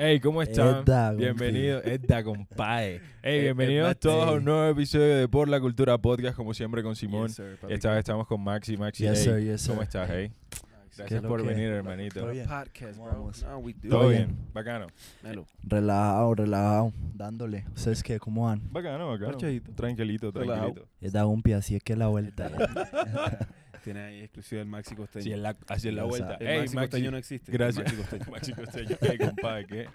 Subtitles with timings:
[0.00, 0.84] Hey, ¿cómo están?
[0.84, 1.12] Edda.
[1.16, 3.00] Bienvenidos, Edda, compadre.
[3.20, 6.84] Hey, bienvenidos Edda, todos a un nuevo episodio de Por la Cultura Podcast, como siempre
[6.84, 7.26] con Simón.
[7.26, 7.74] Yes, sir, papi.
[7.74, 8.76] Esta vez estamos con Maxi.
[8.76, 9.84] Maxi, Yes, hey, sir, yes, ¿cómo sir.
[9.88, 10.32] estás, hey?
[10.50, 11.48] ¿Qué Gracias por que?
[11.48, 12.20] venir, hermanito.
[12.20, 12.46] Todo bien.
[12.46, 13.18] Podcast, ¿Cómo bro.
[13.18, 13.42] vamos?
[13.44, 13.88] No, we do.
[13.88, 14.38] Todo Todo bien, bien.
[14.52, 14.86] bacano.
[15.22, 15.46] Melo.
[15.64, 17.64] Relajado, relajado, dándole.
[17.74, 18.18] ¿Ustedes qué?
[18.20, 18.62] ¿Cómo van?
[18.70, 19.36] Bacano, bacano.
[19.36, 20.72] Tranquilito, Relajado.
[20.72, 20.88] tranquilito.
[21.00, 22.50] Es da un pie, así es que la vuelta.
[23.92, 25.22] Tiene ahí exclusiva del Maxi Costeño.
[25.22, 26.34] Así es la, así es la Ya vuelta.
[26.40, 27.52] el Hey, Maxi Maxi, Costeño no existe.
[27.52, 27.92] gracias.
[27.92, 28.24] El Maxi Costeño.
[28.30, 29.26] Maxi Costeño.
[29.26, 29.88] Compadre, ¿qué?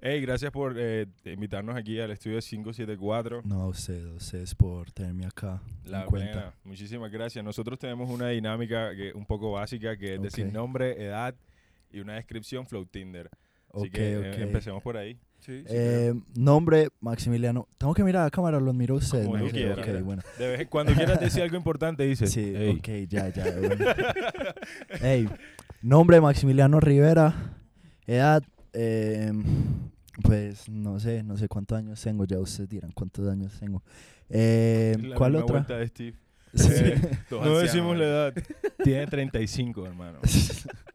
[0.00, 3.42] Hey, gracias por eh, invitarnos aquí al estudio 574.
[3.44, 6.32] no, a ustedes, a ustedes por tenerme acá La en cuenta.
[6.32, 6.54] plena.
[6.64, 7.44] Muchísimas gracias.
[7.44, 11.34] Nosotros tenemos una dinámica que un poco básica que es decir nombre, edad
[11.90, 13.28] y una descripción Flow Tinder.
[13.74, 14.38] Así Ok, que eh, ok.
[14.38, 15.18] empecemos por ahí.
[15.40, 17.68] Sí, sí, Eh, nombre, Maximiliano.
[17.78, 19.24] Tengo que mirar a la cámara, los miro a ustedes.
[19.26, 19.38] Como
[20.68, 22.30] cuando quieras decir algo importante dices.
[22.30, 22.76] Sí, "Ey".
[22.76, 23.44] ok, ya, ya.
[23.58, 23.84] bueno.
[25.02, 25.28] Ey,
[25.82, 27.54] nombre, Maximiliano Rivera.
[28.06, 28.42] Edad,
[28.72, 29.32] eh,
[30.22, 32.24] pues no sé, no sé cuántos años tengo.
[32.24, 33.82] Ya ustedes dirán cuántos años tengo.
[34.28, 35.60] Eh, ¿Cuál otra?
[35.62, 36.16] de Steve.
[36.54, 36.68] Sí.
[36.72, 38.08] Eh, no ancianos, decimos la eh.
[38.08, 38.34] edad.
[38.84, 40.18] Tiene 35, hermano.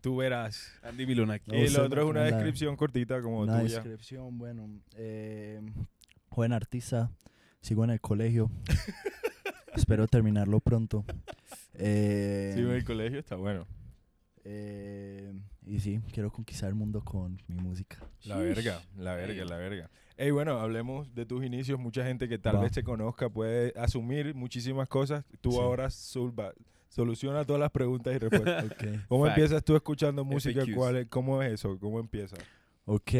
[0.01, 0.71] Tú verás.
[0.81, 1.51] Andy Milonaki.
[1.51, 3.75] No, y lo otro es una la- descripción cortita como Una tuya.
[3.75, 5.61] descripción, bueno, eh,
[6.29, 7.11] joven artista,
[7.61, 8.49] sigo en el colegio,
[9.75, 11.05] espero terminarlo pronto.
[11.75, 13.65] Eh, Sí, en el colegio está bueno.
[14.43, 15.33] eh,
[15.65, 17.97] y sí, quiero conquistar el mundo con mi música.
[18.25, 19.47] La verga, la verga, Ey.
[19.49, 19.89] la verga.
[20.17, 21.79] Ey, bueno, hablemos de tus inicios.
[21.79, 22.61] Mucha gente que tal Va.
[22.61, 25.25] vez te conozca puede asumir muchísimas cosas.
[25.41, 25.57] Tú Sí.
[25.59, 26.53] ahora solva-
[26.89, 28.65] soluciona todas las preguntas y respuestas.
[28.71, 29.07] Ok.
[29.07, 29.37] ¿Cómo Fact.
[29.37, 30.63] empiezas tú escuchando música?
[30.75, 31.77] ¿Cuál es- ¿Cómo es eso?
[31.79, 32.35] ¿Cómo empieza?
[32.85, 33.11] Ok,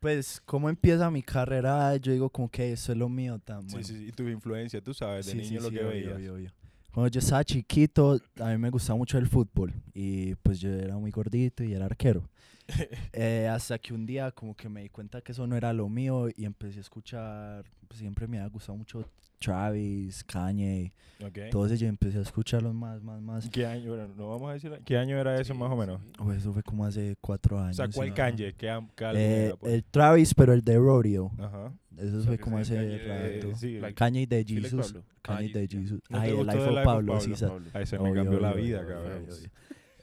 [0.00, 1.94] pues, ¿cómo empieza mi carrera?
[1.96, 3.86] Yo digo como que eso es lo mío tan Sí, bueno.
[3.86, 5.90] sí, sí, y tus influencias, tú sabes, de Sí, niño sí, lo sí, que obvio,
[5.90, 6.14] veías.
[6.16, 6.52] obvio, obvio.
[6.92, 10.98] Cuando yo estaba chiquito, a mí me gustaba mucho el fútbol y pues yo era
[10.98, 12.28] muy gordito y era arquero.
[13.12, 15.88] Eh, hasta que un día como que me di cuenta que eso no era lo
[15.88, 19.04] mío y empecé a escuchar, pues, siempre me había gustado mucho
[19.38, 20.92] Travis, Kanye,
[21.24, 21.38] Ok.
[21.50, 23.50] todos ellos empecé a escucharlos más, más, más.
[23.50, 23.88] ¿Qué año?
[23.96, 24.80] Bueno, no vamos a decir.
[24.84, 26.00] ¿Qué año era eso Sí, más o menos?
[26.00, 26.12] sí.
[26.18, 27.78] Pues, eso fue como hace cuatro años.
[27.78, 28.14] O sea, ¿cuál ¿no?
[28.14, 28.54] Kanye?
[28.54, 29.72] ¿Qué, qué Eh, era, pues?
[29.74, 31.32] el Travis, pero el de Rodeo.
[31.38, 31.72] Ajá.
[31.98, 33.56] Eso O sea, fue como ese hace Kanye de- rato.
[33.56, 34.94] sí, like- Kanye de like Jesus.
[35.20, 35.68] Kanye Ah, de.
[35.68, 36.00] Jesus.
[36.08, 37.48] ¿No te Ay, el of Pablo, sí, Pablo?
[37.48, 37.70] Pablo.
[37.74, 39.26] Ahí se me cambió la vida, cabrón.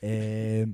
[0.02, 0.68] Eh,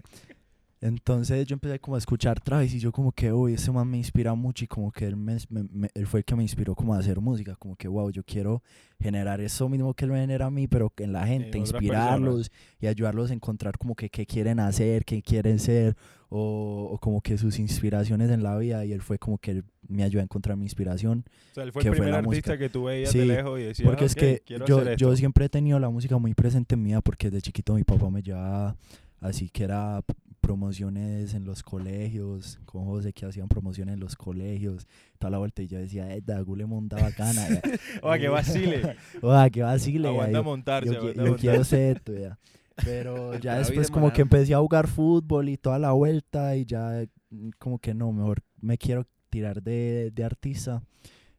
[0.87, 3.97] entonces yo empecé como a escuchar Travis y yo como que, uy, ese man me
[3.97, 6.75] inspira mucho y como que él, me, me- me- él fue el que me inspiró
[6.75, 8.61] como a hacer música, como que, wow, yo quiero
[8.99, 12.87] generar eso mismo que él me genera a mí, pero en la gente, inspirarlos y
[12.87, 15.95] ayudarlos a encontrar como que qué quieren hacer, qué quieren ser
[16.29, 19.63] o, o como que sus inspiraciones en la vida y él fue como que él
[19.87, 21.23] me ayudó a encontrar mi inspiración.
[21.51, 22.57] O sea, él fue que el fue primer la artista música.
[22.57, 25.15] que tú veías Sí, de lejos y decías, Porque es "Ok, que yo, yo esto".
[25.15, 28.09] siempre he tenido la música muy presente en mi vida porque desde chiquito mi papá
[28.09, 28.75] me llevaba
[29.21, 30.01] así que era
[30.45, 35.61] promociones en los colegios, con José que hacían promociones en los colegios, toda la vuelta
[35.63, 37.47] y yo decía, eh, Dagule monta bacana.
[37.49, 37.61] ya".
[38.03, 38.95] Oa, que vacile.
[39.21, 40.07] Oa, que vacile.
[40.07, 41.47] Aguanta yo- montarse, yo, aguanta yo montarse.
[41.47, 42.37] quiero ser esto, ya.
[42.83, 46.65] Pero ya después es como que empecé a jugar fútbol y toda la vuelta y
[46.65, 50.83] ya mm, como que no, mejor me quiero tirar de, de artista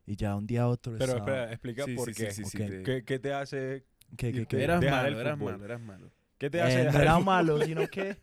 [0.07, 2.31] y ya un día a otro Pero estaba- espera, explica Sí, por sí, qué.
[2.33, 2.71] sí, sí, Ok.
[2.71, 3.85] te- ¿Qué, qué te hace,
[4.17, 6.11] que, que, que- Eras malo, eras malo, eras malo.
[6.39, 8.17] qué te Eh, hace no dejar el era malo, sino que,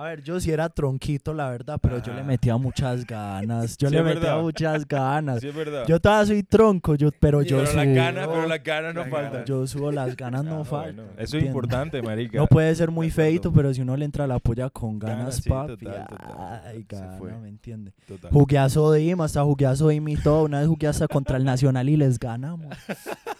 [0.00, 2.26] a ver, yo sí era tronquito, la verdad, pero yo le Ajá.
[2.28, 3.76] metía muchas ganas.
[3.78, 4.40] Yo Sí, le metía verdad.
[4.42, 5.40] muchas ganas.
[5.40, 5.84] Sí, es verdad.
[5.86, 7.76] Yo todavía soy tronco, yo, pero yo pero subo.
[7.84, 9.44] las ganas, pero las ganas no faltan.
[9.44, 10.96] Yo subo las ganas, no Ah, faltan.
[10.96, 12.38] bueno, Eso es importante, marica.
[12.38, 15.42] No puede ser muy De feito, pero si uno le entra la polla con Ganas,
[15.42, 15.76] papi.
[15.84, 16.60] total, total.
[16.66, 17.32] Ay, Se gana, fue.
[17.38, 17.92] ¿me entiende?
[18.06, 18.30] Total.
[18.32, 20.44] Jugué a Sodim, hasta jugué a Sodim y todo.
[20.44, 22.74] Una vez jugué hasta contra el Nacional y les ganamos.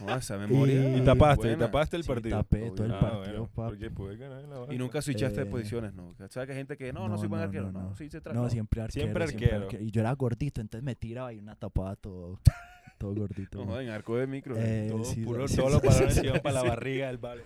[0.00, 0.96] No, esa memoria.
[0.96, 2.36] Y tapaste, y tapaste el Sí, partido.
[2.38, 3.70] tapé todo el Ah, partido, bueno, papi.
[3.70, 6.14] Porque pude ganar la Y nunca switchaste de Eh, posiciones, ¿no?
[6.28, 7.72] ¿Sabes que hay gente que no, no, no, soy buen no, arquero?
[7.72, 7.96] no, No, no.
[7.96, 8.38] sí se trata.
[8.38, 9.04] No, siempre arquero.
[9.04, 9.82] Siempre Siempre arquero.
[9.82, 12.40] Y yo era gordito, entonces me tiraba y una tapada todo,
[12.98, 13.58] todo gordito.
[13.64, 14.54] No, joden, arco de micro.
[14.58, 16.68] Eh, Todo sí, puro- sí, todos sí, los balones iban sí, para la sí.
[16.68, 17.44] barriga del balón.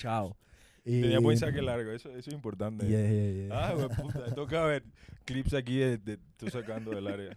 [0.00, 0.36] Chao.
[0.84, 2.86] Y, Tenía buen saque largo, eso, eso es importante.
[2.86, 3.68] Yeah, yeah, yeah.
[3.68, 4.84] Ah, güey, puta, toca ver
[5.24, 7.36] clips aquí de, de tú sacando del área.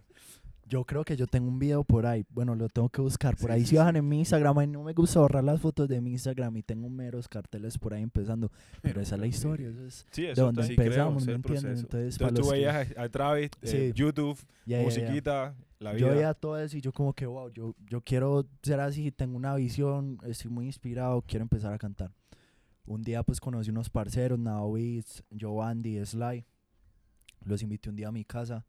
[0.70, 2.24] Yo creo que yo tengo un video por ahí.
[2.30, 3.36] Bueno, lo tengo que buscar.
[3.36, 3.98] Por Sí, ahí sí, si bajan sí.
[3.98, 7.26] en mi Instagram, no me gusta borrar las fotos de mi Instagram y tengo meros
[7.28, 8.52] carteles por ahí empezando.
[8.80, 11.38] Pero esa es la historia, eso es Sí, de eso donde creo, empezamos, es ¿me
[11.40, 11.66] proceso.
[11.68, 13.92] Entonces, Entonces tú los que- veías a, Travis, eh.
[13.94, 14.80] YouTube, ya.
[14.80, 16.06] musiquita, la vida.
[16.06, 19.36] Yo veía todo eso y yo como que, wow, yo, yo quiero ser así, tengo
[19.36, 22.12] una visión, estoy muy inspirado, quiero empezar a cantar.
[22.86, 26.44] Un día pues conocí unos parceros, Now Beats, Joe Andy, Sly.
[27.44, 28.64] Los invité un día a mi casa.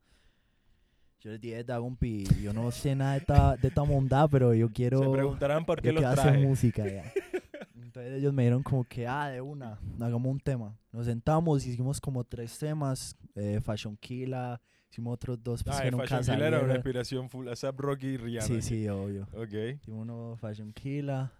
[1.21, 4.69] Yo les dije, Dagumpi, yo no sé nada de esta, de esta mondad, pero yo
[4.71, 6.39] quiero, Se preguntarán por qué yo los traje.
[6.39, 7.13] música ya.
[7.75, 10.75] Entonces ellos me dieron como que, ah, de una, hagamos un tema.
[10.91, 14.59] Nos sentamos, hicimos como tres temas, eh, Fashion Killa,
[14.89, 18.17] hicimos otros dos pues, Ah, que Fashion Killer era una inspiración full ASAP Rocky y
[18.17, 18.47] Rihanna.
[18.47, 19.27] Sí, sí, obvio.
[19.33, 19.53] Ok.
[19.79, 21.31] Hicimos uno Fashion Killa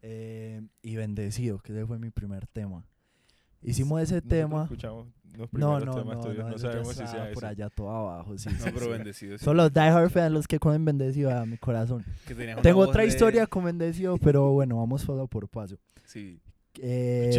[0.00, 2.86] eh, y Bendecido, que ese fue mi primer tema.
[3.62, 4.62] Hicimos ese Nosotros tema.
[4.64, 6.44] escuchamos los No, primeros no, temas no, tuyos.
[6.44, 8.48] no, No, sabemos si sea por allá todo abajo, sí.
[8.52, 8.90] No, sí, pero sí.
[8.90, 9.38] bendecido.
[9.38, 9.44] sí.
[9.44, 12.04] Son los Die Hard fans los que comen Bendecido a mi corazón.
[12.62, 15.76] Tengo otra de- historia con Bendecido, pero bueno, vamos paso por paso.
[16.04, 16.40] Sí,
[16.80, 17.30] Eh,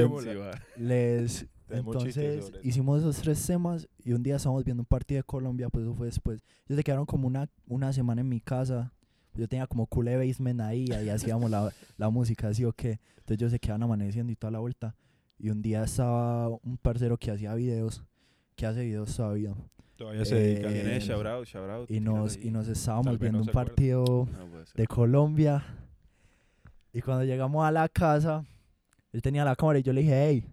[0.77, 5.69] les entonces hicimos esos tres temas y un día estábamos viendo un partido de Colombia,
[5.69, 6.41] pues eso fue después.
[6.67, 8.91] Ellos se quedaron como una, una semana en mi casa.
[9.33, 12.99] Yo tenía como culé basement ahí, ahí hacíamos la, la música, así o qué.
[13.19, 14.95] Entonces ellos se quedaban amaneciendo y toda la vuelta.
[15.41, 18.03] Y un día estaba un parcero que hacía videos,
[18.55, 19.55] que hace videos todavía.
[19.95, 20.67] Todavía se dedica.
[20.67, 21.03] ¿Quién es?
[21.03, 21.89] Eh, Shout out, shout out.
[21.89, 25.63] Y nos, y nos estábamos viendo no un partido No de Colombia.
[26.93, 28.45] Y cuando llegamos a la casa,
[29.11, 30.45] él tenía la cámara y yo le dije, hey,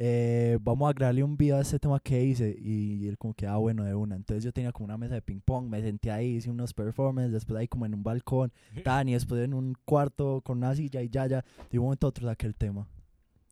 [0.00, 2.56] eh, vamos a grabarle un video a este tema que hice.
[2.58, 4.16] Y él como que, ah, bueno, de una.
[4.16, 7.32] Entonces yo tenía como una mesa de ping pong, me senté ahí, hice unos performances,
[7.32, 8.52] después ahí como en un balcón,
[8.84, 11.44] tan, y después en un cuarto con una silla y ya, ya.
[11.70, 12.88] De un momento a otro saqué el tema,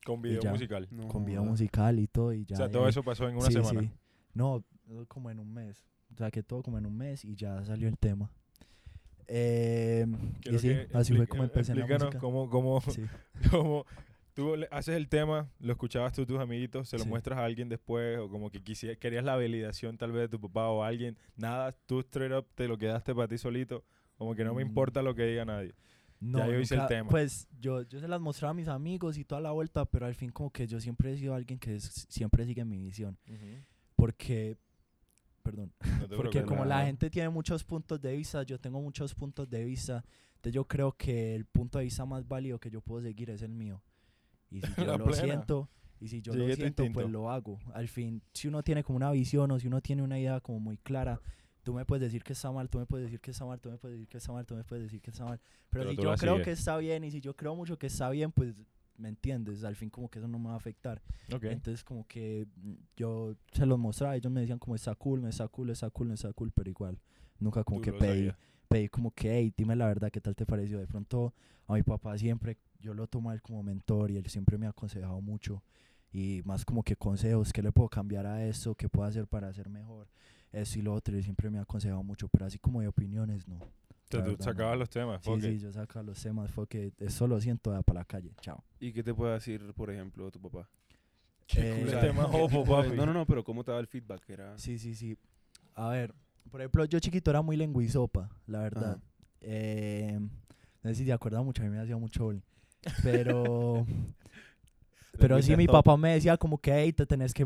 [0.06, 0.52] Con video ya.
[0.52, 0.86] musical.
[0.90, 2.32] No con video musical y todo.
[2.32, 3.80] Y ya, o sea, todo eso pasó en una sí, semana.
[3.82, 3.90] sí.
[4.34, 4.64] No,
[5.08, 5.84] como en un mes.
[6.16, 8.30] Saqué todo como en un mes y ya salió el tema.
[9.28, 10.06] Eh,
[10.44, 12.20] y sí, que así fue como empecé en la explícanos música.
[12.20, 13.02] cómo, cómo, Sí.
[13.50, 13.84] cómo
[14.34, 17.08] tú le- haces el tema, lo escuchabas tú, tus amiguitos, se lo Sí.
[17.08, 20.40] muestras a alguien después, o como que quisieras, querías la validación tal vez de tu
[20.40, 23.82] papá o alguien, nada, tú straight up te lo quedaste para ti solito,
[24.16, 24.68] como que no me Mm.
[24.68, 25.74] importa lo que diga nadie.
[26.20, 27.10] No, yo hice el nunca- tema.
[27.10, 30.14] Pues yo, yo se las mostraba a mis amigos y toda la vuelta, pero al
[30.14, 33.18] fin como que yo siempre he sido alguien que es- siempre sigue mi visión.
[33.94, 34.56] Porque,
[35.42, 35.80] perdón, No
[36.16, 36.86] porque como la nada.
[36.86, 40.04] gente tiene muchos puntos de vista, yo tengo muchos puntos de vista,
[40.36, 43.42] entonces yo creo que el punto de vista más válido que yo puedo seguir es
[43.42, 43.82] el mío.
[44.50, 45.22] Y si yo La lo plena.
[45.24, 45.68] siento,
[46.00, 47.58] y si yo Sigue lo siento, pues lo hago.
[47.74, 50.60] Al fin, si uno tiene como una visión o si uno tiene una idea como
[50.60, 51.20] muy clara,
[51.66, 53.70] tú me puedes decir que está mal, tú me puedes decir que está mal, tú
[53.70, 55.40] me puedes decir que está mal, tú me puedes decir que está mal.
[55.68, 58.08] Pero, Pero si yo creo que está bien y si yo creo mucho que está
[58.08, 58.54] bien, pues
[58.96, 59.64] me entiendes.
[59.64, 61.02] Al fin como que eso no me va a afectar.
[61.34, 61.42] Ok.
[61.42, 65.26] Entonces como que mm, yo se los mostraba, ellos me decían como está cool, no
[65.26, 67.00] está cool, está cool, no está cool, pero igual.
[67.40, 68.36] Nunca como Tú que pedí, sabías.
[68.68, 70.78] pedí como que, hey, dime la verdad, ¿qué tal te pareció?
[70.78, 71.34] De pronto
[71.66, 74.66] a mi papá siempre, yo lo tomo a él como mentor y él siempre me
[74.66, 75.64] ha aconsejado mucho.
[76.12, 78.76] Y más como que consejos, ¿qué le puedo cambiar a esto?
[78.76, 80.06] ¿Qué puedo hacer para hacer mejor?
[80.56, 83.46] Eso y lo otro, y siempre me ha aconsejado mucho, pero así como de opiniones,
[83.46, 83.58] no.
[84.10, 84.78] La tú sacabas no.
[84.80, 85.22] los temas.
[85.22, 88.32] Sí, sí, yo sacaba los temas, fue que eso lo siento, da para la calle,
[88.40, 88.64] chao.
[88.80, 90.68] ¿Y qué te puede decir, por ejemplo, tu papá?
[91.46, 92.96] Qué Eh, cool o sea, más ojo, papi.
[92.96, 94.30] No, no, no, pero ¿cómo te daba el feedback?
[94.30, 94.56] Era...
[94.58, 95.18] Sí, sí, sí.
[95.74, 96.14] A ver,
[96.50, 98.98] por ejemplo, yo chiquito era muy lenguizopa, la verdad.
[99.40, 100.18] Eh,
[100.82, 102.40] no sé si te acuerdas mucho, a mí me hacía mucho bullying.
[103.02, 103.84] Pero,
[105.18, 107.44] pero sí, mi papá me decía como que, hey, te tenés que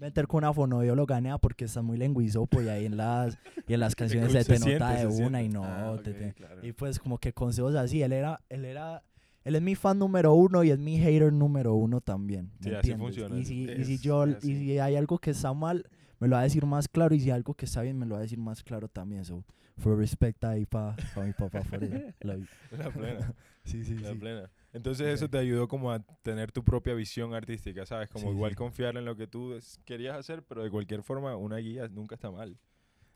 [0.00, 3.38] meter con una fonoaudióloga nea porque estás muy lenguizopo y ahí en las,
[3.68, 5.64] y en las canciones se se te nota siente, de se una y no.
[5.64, 6.66] Ah, te- ok, te- claro.
[6.66, 9.02] y pues como que consejos así, él era, él era,
[9.44, 12.50] él es mi fan número uno y es mi hater número uno también.
[12.60, 15.52] ¿me Sí, así funciona, Y si, y si yo, y si hay algo que está
[15.52, 15.86] mal,
[16.18, 18.06] me lo va a decir más claro y si hay algo que está bien, me
[18.06, 19.24] lo va a decir más claro también.
[19.24, 19.44] So,
[19.78, 20.94] for respect ahí para
[21.24, 21.62] mi papá.
[21.62, 21.80] for.
[22.20, 23.34] La plena.
[23.64, 24.18] Sí, sí, La sí.
[24.18, 24.50] plena.
[24.72, 25.14] Entonces Ok.
[25.14, 28.08] eso te ayudó como a tener tu propia visión artística, ¿sabes?
[28.08, 28.56] Como Sí, igual sí.
[28.56, 32.14] confiar en lo que tú es- querías hacer, pero de cualquier forma una guía nunca
[32.14, 32.56] está mal.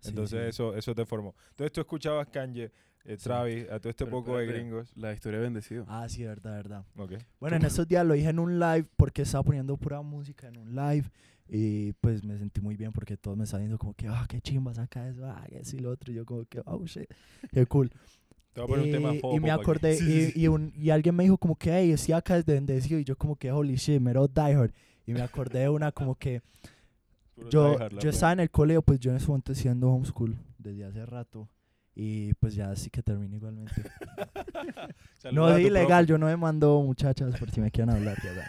[0.05, 0.49] Entonces sí.
[0.51, 1.35] eso eso te formó.
[1.51, 2.71] Entonces tú escuchabas Kanye,
[3.05, 3.25] eh, Sí.
[3.25, 4.97] Travis, a todo este Pero poco de espérate, gringos.
[4.97, 5.85] La historia de bendecido.
[5.89, 6.85] Ah, sí, verdad, verdad.
[6.97, 7.13] Ok.
[7.41, 10.57] Bueno, en estos días lo dije en un live porque estaba poniendo pura música en
[10.59, 11.11] un live
[11.49, 14.41] y pues me sentí muy bien porque todos me estaban diciendo como que, ah, qué
[14.41, 16.11] chimba saca eso, ah, que sí, lo otro.
[16.13, 17.09] Y yo como que, oh, shit,
[17.53, 17.91] qué cool.
[18.55, 20.33] Te voy a poner un tema y, me acordé, Sí, sí, sí.
[20.37, 22.99] y, y, un- y alguien me dijo como que, hey, estoy acá desde bendecido.
[23.01, 24.73] Y yo como que, holy shit, mero diehard.
[25.07, 26.41] Y me acordé de una como que
[27.35, 30.85] Puro yo, yo estaba en el colegio, pues yo en ese momento siendo homeschool desde
[30.85, 31.49] hace rato.
[31.97, 33.73] Y pues ya sí que terminé igualmente.
[35.33, 38.17] No es ilegal, yo no me mando muchachas por si me quieren hablar.
[38.23, 38.47] ya,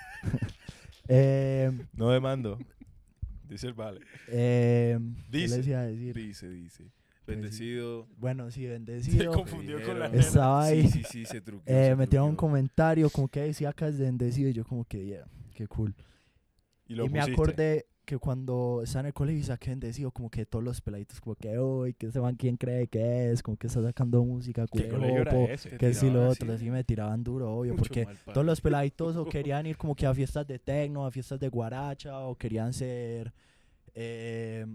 [1.07, 2.57] eh, No demando.
[3.47, 4.01] Dice el vale.
[4.27, 4.99] eh,
[5.31, 5.61] ¿qué Dice.
[5.61, 6.13] decir?
[6.13, 6.91] Dice, dice.
[7.25, 7.37] Pues.
[7.37, 8.07] Bendecido.
[8.17, 9.31] Bueno, sí, Se bendecido.
[9.33, 10.21] confundió con la nena.
[10.21, 10.87] Estaba ahí.
[10.87, 11.75] Sí, sí, sí, se truqueó.
[11.75, 14.49] Eh, se metieron un comentario como que decía acá desde bendecido.
[14.49, 15.95] Y yo como que, yeah, qué cool.
[16.87, 17.31] Y, Y, lo me pusiste.
[17.33, 21.19] acordé que cuando estaba en el colegio y saqué bendecido, como que todos los peladitos,
[21.19, 24.67] como que, uy, que ese man quién cree que es, como que está sacando música,
[24.71, 25.25] ¿Qué colegio
[25.79, 26.69] que sí lo otro, así.
[26.69, 30.13] me tiraban duro, obvio, Mucho porque todos los peladitos o querían ir como que a
[30.13, 33.33] fiestas de tecno, a fiestas de guaracha, o querían ser
[33.97, 34.65] eh,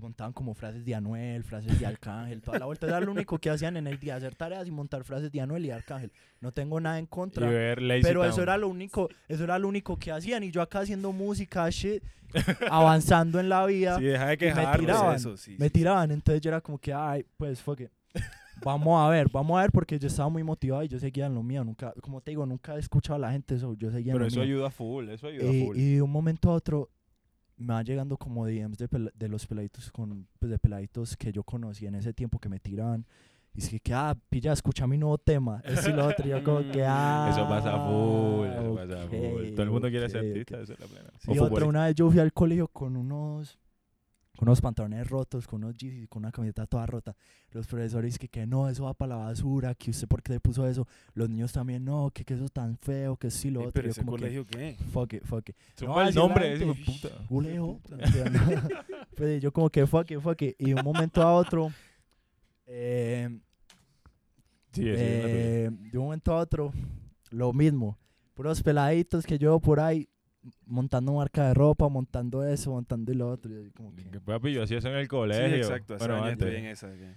[0.00, 2.86] montaban como frases de Anuel, frases de Arcángel, toda la vuelta.
[2.86, 5.66] Era lo único que hacían en el día, hacer tareas y montar frases de Anuel
[5.66, 6.10] y Arcángel.
[6.40, 7.46] No tengo nada en contra.
[7.48, 10.42] Pero eso era lo único, eso era lo único que hacían.
[10.44, 12.02] Y yo acá haciendo música, shit,
[12.70, 14.78] avanzando en la vida, Sí, deja de me quejarme.
[14.86, 15.16] tiraban.
[15.16, 16.10] Eso, sí, me tiraban.
[16.10, 17.90] Entonces yo era como que, ay, pues fuck it.
[18.62, 21.34] Vamos a ver, vamos a ver, porque yo estaba muy motivado y yo seguía en
[21.34, 21.64] lo mío.
[21.64, 23.74] Nunca, como te digo, nunca he escuchado a la gente eso.
[23.74, 24.44] Yo seguía en Pero lo eso mío.
[24.44, 25.76] ayuda full, eso ayuda full.
[25.78, 26.90] y de un momento a otro
[27.60, 31.44] me van llegando como DMs de, de los peladitos con pues de peladitos que yo
[31.44, 33.06] conocí en ese tiempo que me tiraban.
[33.54, 35.60] Y es que, ah, pilla, escucha mi nuevo tema.
[35.64, 36.24] Esto y lo otro.
[36.24, 37.28] Y yo como que, ah.
[37.32, 39.50] Eso pasa full, eso pasa full.
[39.50, 40.62] Todo el mundo quiere ser artista, ok.
[40.62, 41.10] eso es la plena.
[41.26, 43.58] Y otra, una vez yo fui al colegio con unos,
[44.36, 47.14] con unos pantalones rotos, con unos jeans con una camiseta toda rota.
[47.50, 50.40] Los profesores que, que no, eso va para la basura, que usted por qué le
[50.40, 50.86] puso eso.
[51.14, 53.72] Los niños también, no, que, que eso es tan feo, que sí lo Ey, otro.
[53.74, 54.76] pero yo ese como que, colegio, ¿qué?
[54.92, 55.56] fuck it, fuck it.
[55.82, 57.08] No, el nombre, de puta.
[57.28, 57.80] Ulejo.
[59.16, 60.54] pues yo como que fuck it, fuck it.
[60.58, 61.70] Y de un momento a otro,
[62.66, 63.28] eh,
[64.72, 66.72] Sí, es eh, de un momento a otro,
[67.30, 67.98] lo mismo.
[68.34, 70.08] Puros peladitos que yo por ahí
[70.66, 73.60] montando marca de ropa, montando eso, montando y lo otro.
[73.60, 75.56] y como que- Papi, yo hacía eso en el Sí, colegio.
[75.56, 75.94] exacto.
[75.94, 76.48] Hace Bueno, años antes.
[76.48, 76.88] estoy en esa.
[76.92, 77.14] que-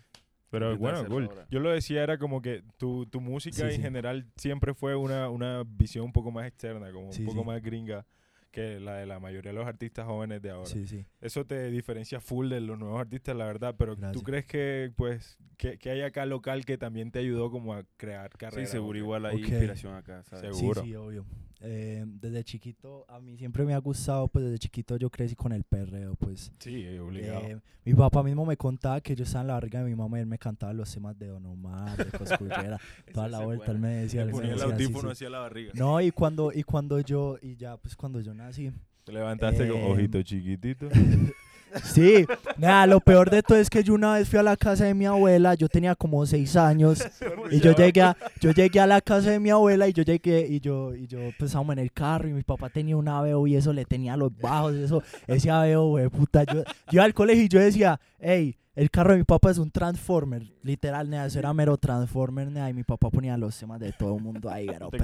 [0.50, 1.24] Pero bueno, cool.
[1.30, 1.48] ahora.
[1.50, 3.82] Yo lo decía, era como que tu, tu música Sí, en sí.
[3.82, 7.48] general siempre fue una, una visión un poco más externa, como Sí, un poco sí.
[7.48, 8.06] más gringa
[8.51, 10.68] que la de la mayoría de los artistas jóvenes de ahora.
[10.68, 11.08] Sí, sí.
[11.22, 14.24] Eso te diferencia full de los nuevos artistas, la verdad, pero ¿tú Gracias.
[14.24, 18.30] crees que pues que, que hay acá local que también te ayudó como a crear
[18.34, 18.68] Sí, carrera?
[18.68, 19.48] seguro igual hay Ok.
[19.50, 20.56] inspiración acá, ¿sabes?
[20.56, 20.82] Seguro.
[20.84, 21.25] Sí, sí, obvio.
[21.65, 25.53] Eh, desde chiquito, a mí siempre me ha gustado, pues desde chiquito yo crecí con
[25.53, 26.51] el perreo, pues.
[26.60, 27.39] Sí, obligado.
[27.39, 30.17] Eh, mi papá mismo me contaba que yo estaba en la barriga de mi mamá
[30.17, 32.77] y él me cantaba los temas de Don Omar, de Coscullera,
[33.13, 35.12] toda la vuelta, él me decía, Le ponía el decía, sí, audífono sí.
[35.13, 35.72] hacia la barriga.
[35.74, 38.70] No, y cuando, y cuando yo, y ya, pues cuando yo nací,
[39.05, 40.89] Te levantaste con Eh, ojito chiquitito.
[41.84, 42.25] Sí,
[42.58, 44.94] nada, lo peor de todo es que yo una vez fui a la casa de
[44.94, 47.03] mi abuela, yo tenía como seis años
[47.51, 50.48] y yo llegué a, yo llegué a la casa de mi abuela y yo llegué
[50.48, 53.56] y yo y yo pues en el carro y mi papá tenía un aveo y
[53.56, 57.44] eso le tenía los bajos, eso ese aveo, güey, puta, yo, yo iba al colegio
[57.44, 61.39] y yo decía, hey, el carro de mi papá es un transformer, literal, nea, eso
[61.39, 64.68] era mero transformer, nea, y mi papá ponía los temas de todo el mundo ahí,
[64.72, 64.98] pero Te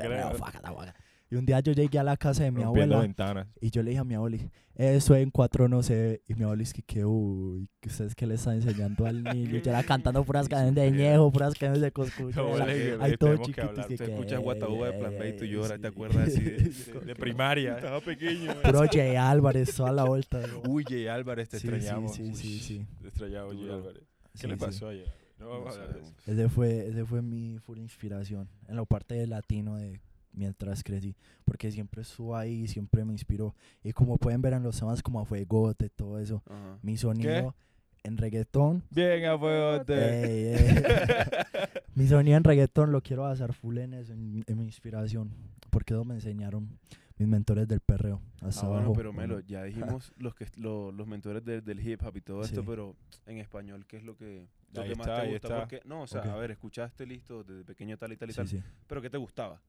[1.31, 3.47] Y un día yo llegué a la casa de mi abuela ventanas.
[3.61, 4.37] y yo le dije a mi abuela,
[4.73, 6.21] eso en cuatro no se ve.
[6.27, 9.59] Y mi abuela es que, que uy, que ustedes que le están enseñando al niño.
[9.59, 12.41] Yo era cantando puras canciones de ñejo, puras canciones de coscucha.
[12.65, 13.73] que- todo chiquito.
[13.87, 15.81] que, que, escuchas Guataúba de ay, Plan B y tú ay, lloras, sí.
[15.81, 16.57] ¿te acuerdas así de-
[16.99, 17.75] De, de primaria.
[17.75, 18.53] Estaba pequeño.
[18.63, 20.41] Puro Jay Álvarez, toda la vuelta.
[20.67, 22.15] Uy, Jay Álvarez, te Sí, extrañamos.
[22.15, 22.85] Sí, sí, Uy, sí.
[23.03, 23.75] Te extrañamos, Jay Duro.
[23.75, 24.03] Álvarez.
[24.33, 25.19] ¿Qué Sí, le pasó a Jay Álvarez?
[25.39, 26.13] No vamos a hablar de eso.
[26.27, 30.01] Ese fue, ese fue mi full inspiración en la parte de latino de
[30.33, 33.55] mientras crecí, porque siempre estuvo ahí, siempre me inspiró.
[33.83, 36.77] Y como pueden ver en los temas como Fuegote, todo eso, Ajá.
[36.81, 37.55] mi sonido
[38.03, 40.55] en reggaetón Bien, a fuegote.
[41.95, 45.31] Mi sonido en reggaetón lo quiero basar full en eso, en, en mi inspiración.
[45.69, 46.79] Porque eso me enseñaron
[47.17, 48.21] mis mentores del perreo.
[48.41, 52.01] Hasta Ah, bueno, pero Melo, ya dijimos los que lo- los mentores del- del hip
[52.03, 52.65] hop y todo esto, Sí.
[52.67, 52.95] pero
[53.25, 55.59] en español, ¿qué es lo que, lo que más está, te ahí gusta?
[55.59, 56.27] Porque, no, o sea, Ok.
[56.27, 58.63] a ver, escuchaste listo desde pequeño tal y tal y Sí, tal, sí.
[58.87, 59.59] pero ¿qué te gustaba?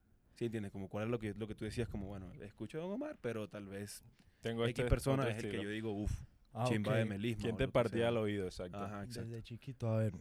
[0.40, 0.72] ¿Sí entiendes?
[0.72, 3.18] Como cuál es lo que, lo que tú decías, como, bueno, escucho a Don Omar,
[3.20, 4.02] pero tal vez
[4.40, 6.10] Tengo X este persona es el que yo digo, uff,
[6.54, 7.42] Ah, chimba de melisma.
[7.42, 8.46] ¿Quién te partía al oído?
[8.46, 8.78] Exacto.
[8.78, 9.28] Ajá, exacto.
[9.28, 10.14] Desde chiquito, a ver.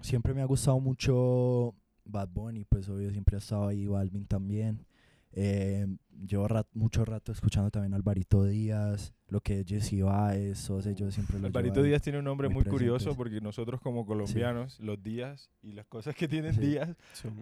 [0.00, 3.88] Siempre me ha gustado mucho Bad Bunny, pues obvio, siempre ha estado ahí.
[3.88, 4.86] Balvin también.
[5.32, 5.84] Eh,
[6.26, 10.86] llevo rat- mucho rato escuchando también a Alvarito Díaz, lo que es Jesse Baez, todos
[10.86, 11.82] ellos siempre lo Alvarito.
[11.82, 15.86] Díaz tiene un nombre muy muy curioso porque nosotros como colombianos, los días y las
[15.86, 16.60] cosas que tienen Sí.
[16.60, 16.88] días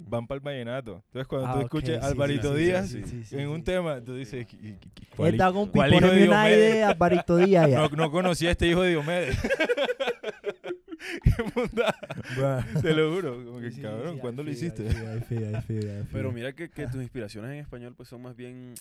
[0.09, 1.03] van para el vallenato.
[1.07, 3.63] Entonces cuando Ah, tú escuches sí, Alvarito Díaz sí, sí, sí, en un sí.
[3.65, 5.37] tema, tú dices, "¿Y- y- y- cuál
[5.73, 7.71] cuál hijo de Diomedes?" Alvarito Díaz.
[7.77, 9.37] No, no conocía a este hijo de Diomedes.
[11.23, 11.31] Qué
[12.37, 12.81] Bruh.
[12.83, 13.45] te lo juro.
[13.45, 14.87] Como que, Sí, cabrón, sí, ¿cuándo lo feel, hiciste?
[14.87, 18.23] I feel, I feel, I Pero mira que, que tus inspiraciones en español pues son
[18.23, 18.75] más bien,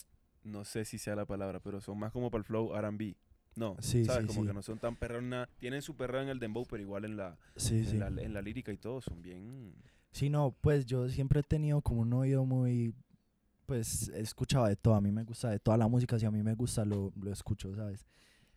[0.43, 3.15] no sé si sea la palabra, pero son más como para el flow R&B.
[3.55, 4.25] No, Sí, ¿sabes?
[4.27, 5.47] como que no son tan perronas.
[5.59, 7.37] Tienen su perreo en el dembow, pero igual en la,
[7.69, 9.73] en la, en la lírica y todo son bien...
[10.11, 12.93] Sí, no, pues yo siempre he tenido como un oído muy,
[13.65, 16.31] pues he escuchado de todo, a mí me gusta de toda la música, si a
[16.31, 18.05] mí me gusta lo, lo escucho, ¿sabes?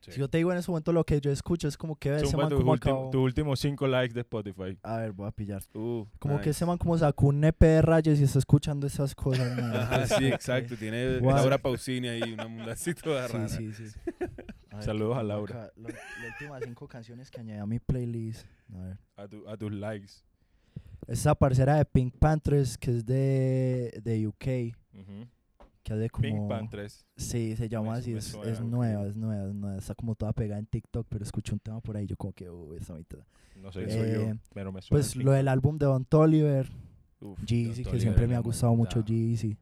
[0.01, 0.13] Sí.
[0.13, 2.37] Si yo te digo en ese momento lo que yo escucho es como que ese
[2.37, 4.79] man como tus últimos cinco likes de Spotify.
[4.83, 5.63] A ver, voy a pillar.
[5.75, 9.15] Uh, Como que ese man como sacó un EP de rayas y está escuchando esas
[9.15, 9.57] cosas.
[9.57, 9.77] ¿no?
[9.77, 10.77] Ajá, sí, exacto.
[10.77, 11.21] Tiene.
[11.21, 13.49] Laura Pausini ahí, una mundacito de rara.
[13.49, 13.99] Sí, sí, sí.
[14.71, 15.73] A ver, Saludos a Laura.
[15.77, 15.95] Las
[16.33, 18.47] últimas cinco canciones que añadí a mi playlist.
[18.73, 18.99] A ver.
[19.17, 20.13] A, tu- a tus likes.
[21.07, 24.77] Esta parcera de Pink Panthers que es de, de UK.
[24.95, 25.27] Ujú.
[25.89, 26.49] Que hace Pink como...
[26.49, 27.07] Pan 3.
[27.17, 29.79] Sí, se llama Me- así, me es, suena, es nueva, es nueva, es nueva.
[29.79, 32.49] Está como toda pegada en TikTok, pero escuché un tema por ahí, yo como que,
[32.51, 33.21] uy, esa mitad.
[33.57, 35.01] No sé Eh, soy yo, pero me suena.
[35.03, 36.69] Pues lo del álbum de Don Toliver,
[37.47, 39.05] Jeezy, que siempre me ha gustado mucho.
[39.05, 39.57] Jeezy.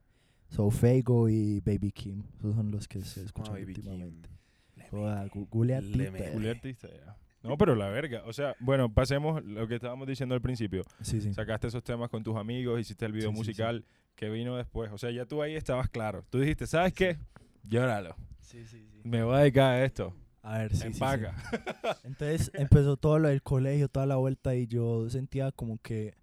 [0.48, 3.66] So Fego y Baby Kim, esos son los que se escuchan Kim.
[3.68, 4.28] últimamente.
[4.76, 5.34] Le Joda, mete.
[5.38, 6.10] gu- googlea le Tita.
[6.12, 6.32] mete.
[6.32, 7.16] Julio artista, ya.
[7.42, 8.22] No, pero la verga.
[8.26, 10.82] O sea, bueno, pasemos lo que estábamos diciendo al principio.
[11.00, 11.32] Sí, sí.
[11.32, 13.36] Sacaste esos temas con tus amigos, hiciste el video sí.
[13.36, 13.84] musical.
[14.16, 14.90] Que vino después?
[14.92, 16.24] O sea, ya tú ahí estabas claro.
[16.30, 17.18] Tú dijiste, ¿sabes qué?
[17.62, 18.16] Llóralo.
[18.40, 19.00] Sí, sí, sí.
[19.04, 20.14] Me voy a dedicar a esto.
[20.42, 20.86] A ver, sí, sí, sí.
[20.88, 21.34] Empaca.
[22.04, 26.14] Entonces empezó todo lo del colegio, toda la vuelta y yo sentía como que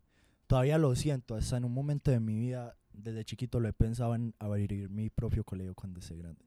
[0.48, 4.16] todavía lo siento, hasta en un momento de mi vida, desde chiquito lo he pensado
[4.16, 6.42] en abrir mi propio colegio cuando esté grande.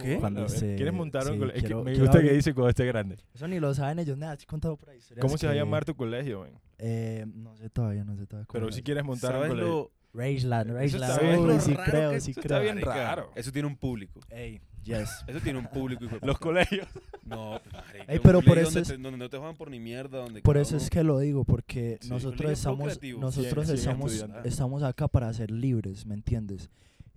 [0.00, 0.18] ¿Qué?
[0.20, 1.56] Cuando se- ¿Quieres montar un sí, colegio?
[1.56, 3.16] Es que quiero- me gusta que dice cuando esté grande.
[3.34, 5.00] Eso ni lo saben ellos, nada, estoy contado por ahí.
[5.20, 6.52] ¿Cómo se va a llamar tu colegio, man?
[6.78, 8.46] Eh, no sé todavía, no sé todavía.
[8.52, 8.84] Pero si es.
[8.84, 9.72] quieres montar un ¿Sabes colegio.
[9.72, 11.46] lo, Rangeland, Eso está Rangeland.
[11.46, 11.56] bien.
[11.56, 12.60] Uy, sí creo, sí eso está creo.
[12.62, 13.30] bien Marica, raro.
[13.34, 14.20] Eso tiene un público.
[14.30, 15.10] Ey, yes.
[15.26, 16.04] Eso tiene un público.
[16.04, 16.44] hijo de Los puta.
[16.44, 16.86] colegios.
[17.24, 19.56] No, marica, Ey, un pero por colegio eso donde, es- te- donde no te juegan
[19.56, 20.18] por ni mierda.
[20.18, 24.24] Donde Por cada eso es que lo digo, porque Sí, nosotros colegio estamos, nosotros estamos,
[24.44, 26.68] estamos acá para ser libres, ¿me entiendes?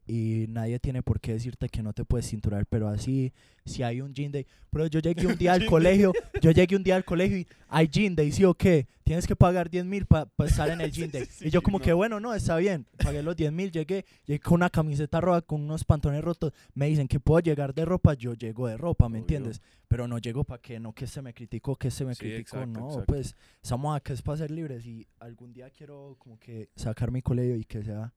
[0.07, 3.33] Y nadie tiene por qué decirte que no te puedes cinturar, pero así,
[3.65, 4.45] si hay un gym day.
[4.69, 7.88] Pero yo llegué un día al colegio, yo llegué un día al colegio y hay
[7.88, 8.88] gym day, ¿sí o qué?
[9.03, 11.25] Tienes que pagar 10 mil para estar en el gym day.
[11.25, 11.83] Sí, y yo como no.
[11.83, 12.85] que, bueno, no, está bien.
[13.03, 16.53] Pagué los 10 mil, llegué, llegué con una camiseta roja, con unos pantalones rotos.
[16.75, 19.21] Me dicen que puedo llegar de ropa, yo llego de ropa, ¿me Obvio.
[19.24, 19.62] entiendes?
[19.88, 22.57] Pero no llego para que no que se me criticó, que se me Sí, criticó,
[22.57, 23.05] exacto, no, exacto.
[23.07, 27.21] pues estamos acá es para ser libres y algún día quiero como que sacar mi
[27.24, 28.13] colegio y que sea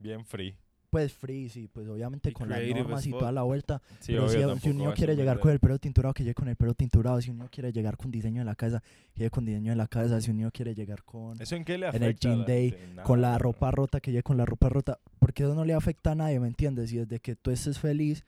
[0.00, 0.56] Bien free.
[0.92, 3.80] Pues free, sí, pues obviamente Y con las normas as y toda la vuelta.
[4.00, 6.34] Sí, pero obvio, si, si vas a quiere llegar con el pelo tinturado, que llegue
[6.34, 7.18] con el pelo tinturado.
[7.22, 8.82] Si uno quiere llegar con diseño de la casa,
[9.14, 10.20] que llegue con diseño de la casa.
[10.20, 12.06] Si uno quiere llegar con, ¿Eso en qué le en afecta?
[12.06, 12.76] el a gym la day?
[12.90, 14.98] Nada, con la ropa rota, que llegue con la ropa rota.
[15.18, 16.92] Porque eso no le afecta a nadie, ¿me entiendes?
[16.92, 18.22] Y desde que tú estés feliz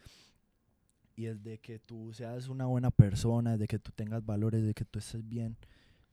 [1.16, 4.86] y desde que tú seas una buena persona, desde que tú tengas valores, desde que
[4.86, 5.58] tú estés bien,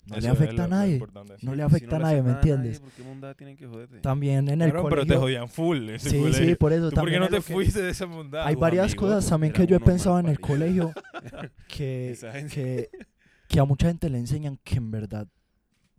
[0.08, 0.93] no Eso le afecta a nadie.
[0.93, 1.34] importante.
[1.34, 2.79] No Sí, le si afecta a nadie, ¿me nadie, entiendes?
[2.79, 4.00] ¿Por qué mondada tienen que joderte?
[4.00, 5.22] También en el Cabrón, pero te colegio.
[5.22, 6.46] jodían full Sí, colegio.
[6.48, 8.48] sí, por eso ¿Tú por qué también no te fuiste de esa mundada?
[8.48, 10.91] Hay varias amigos cosas también que yo he pensado en el colegio
[11.67, 12.17] que,
[12.51, 12.89] que,
[13.48, 15.27] que a mucha gente le enseñan que en verdad,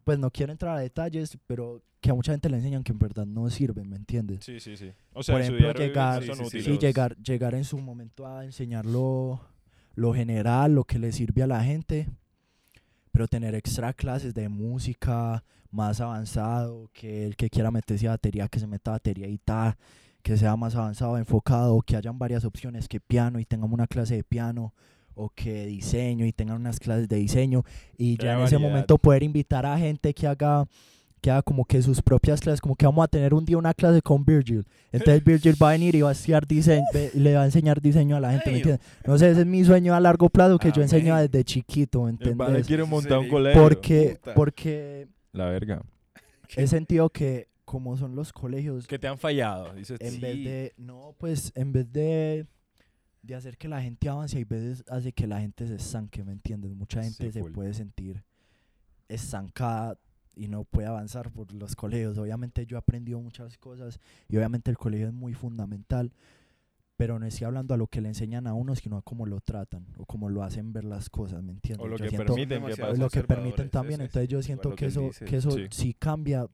[0.04, 2.99] pues no quiero entrar a detalles, pero que a mucha gente le enseñan que en
[2.99, 4.45] verdad no sirven, ¿me entiendes?
[4.45, 4.91] Sí, sí, sí.
[5.12, 6.62] O sea, Por ejemplo, llegar, son sí, sí.
[6.62, 9.41] Sí, llegar, llegar en su momento a enseñar lo,
[9.95, 12.08] lo general, lo que le sirve a la gente,
[13.12, 18.48] pero tener extra clases de música más avanzado, que el que quiera meterse a batería,
[18.48, 19.76] que se meta a batería y tal,
[20.22, 24.16] que sea más avanzado, enfocado, que hayan varias opciones, que piano y tengamos una clase
[24.16, 24.75] de piano,
[25.14, 27.64] o que diseño y tengan unas clases de diseño,
[27.98, 30.66] y ya en ese momento poder invitar a gente que haga
[31.23, 33.73] que haga como que sus propias clases, como que vamos a tener un día una
[33.73, 34.67] clase con Virgil.
[34.91, 37.80] Entonces Virgil va a venir y va a estudiar diseño, y le va a enseñar
[37.80, 38.87] diseño a la gente, ¿me entiendes?
[39.06, 42.11] No sé, ese es mi sueño a largo plazo que yo enseño desde chiquito, ¿me
[42.11, 42.67] El padre entiendes?
[42.67, 43.63] quiere montar un colegio.
[43.63, 44.35] Porque, puta.
[44.35, 45.80] porque La verga.
[46.56, 50.04] he sentido que como son los colegios, Que te han fallado, dices tú.
[50.04, 50.45] en vez Sí.
[50.45, 52.47] de, no, pues en vez de,
[53.23, 56.32] de hacer que la gente avance, hay veces hace que la gente se estanque, ¿me
[56.32, 56.75] entiendes?
[56.75, 57.52] Mucha Sí, gente se full.
[57.52, 58.23] puede sentir
[59.08, 59.97] estancada
[60.34, 62.16] y no puede avanzar por los colegios.
[62.18, 66.12] Obviamente yo he aprendido muchas cosas y obviamente el colegio es muy fundamental,
[66.97, 69.40] pero no estoy hablando a lo que le enseñan a uno, sino a cómo lo
[69.40, 71.84] tratan o cómo lo hacen ver las cosas, ¿me entiendes?
[71.84, 74.71] O lo Yo que siento- permiten que lo que permiten también, es, entonces yo siento
[74.71, 75.25] que que eso, dice.
[75.25, 75.66] que eso Sí.
[75.71, 76.47] sí cambia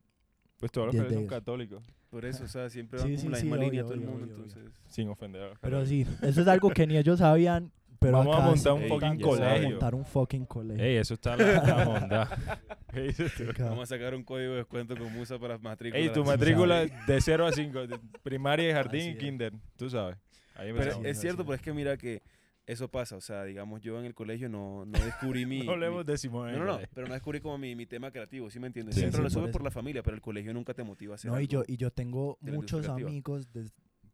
[0.58, 1.82] Pues todos los son católicos.
[2.10, 3.94] Por eso, o sea, siempre van Sí, como sí, la sí, misma línea obvio, todo
[3.94, 4.44] el mundo, obvio, obvio.
[4.46, 4.80] entonces...
[4.88, 8.36] Sin ofender a los Pero sí, eso es algo que ni ellos sabían, pero Vamos
[8.36, 9.70] a montar un fucking encanta, vamos a colegio.
[9.70, 10.84] montar un fucking colegio.
[10.84, 12.58] Ey, eso está la, la onda.
[12.92, 13.50] ¿Qué dices tú?
[13.50, 13.64] Acá.
[13.64, 16.00] Vamos a sacar un código de descuento con Musa para matrícula.
[16.02, 20.16] Ey, tu matrícula de 0 a 5, de primaria, jardín y kinder, tú sabes.
[20.54, 22.22] Ahí me Pero es cierto, pero es que mira que
[22.66, 25.62] eso pasa, o sea, digamos, yo en el colegio no, no descubrí mi...
[25.64, 26.52] No hablemos de Simón.
[26.52, 28.94] No, no, no, pero no descubrí como mi, mi tema creativo, ¿sí me entiendes?
[28.94, 31.16] Sí, Siempre sí, lo sube por la familia, pero el colegio nunca te motiva a
[31.16, 31.72] hacer No, y yo, algo.
[31.72, 33.72] y yo tengo de muchos amigos des-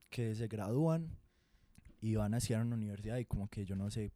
[0.09, 1.09] que se gradúan
[2.07, 4.13] y van a estudiar en la universidad y como que yo no sé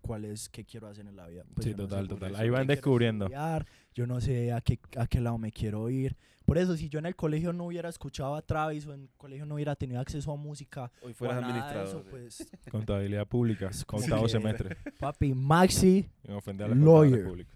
[0.00, 1.44] cuál es qué quiero hacer en la vida.
[1.54, 2.36] Pues Sí, yo no sé total, total.
[2.36, 3.24] Ahí van descubriendo.
[3.24, 6.14] estudiar, yo no sé a qué, a qué lado me quiero ir.
[6.44, 9.08] Por eso, si yo en el colegio no hubiera escuchado a Travis o en el
[9.16, 11.88] colegio no hubiera tenido acceso a música Hoy fueras administrador.
[11.88, 14.76] eso, pues, Contabilidad pública, que- semestre.
[15.00, 16.06] papi, Maxi,
[16.74, 17.46] Lawyer.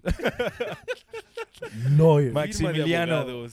[1.96, 2.32] lawyer.
[2.32, 3.46] Maximiliano.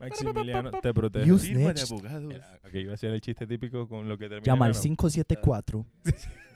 [0.00, 1.26] Maximiliano, te protege.
[1.26, 1.92] You Firma de snitched.
[1.92, 2.34] abogados.
[2.34, 4.44] Era- Aquí iba a ser el chiste típico con lo que termina.
[4.52, 4.80] Llama al ano.
[4.80, 5.86] 574.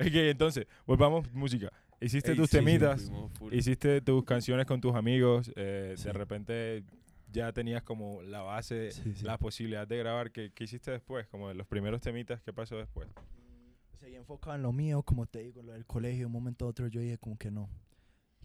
[0.00, 1.72] Ok, entonces, volvamos música.
[2.00, 3.10] Hiciste Ey, tus sí, temitas,
[3.50, 6.04] hiciste tus canciones con tus amigos, eh, Sí.
[6.04, 6.84] de repente
[7.32, 9.24] ya tenías como la base, Sí, sí.
[9.24, 10.30] la posibilidad de grabar.
[10.30, 11.26] ¿Qué, qué hiciste después?
[11.26, 13.08] Como de los primeros temitas, ¿qué pasó después?
[13.98, 16.20] Seguí enfocado en lo mío, como te digo, lo del colegio.
[16.20, 17.68] De un momento a otro yo dije como que no.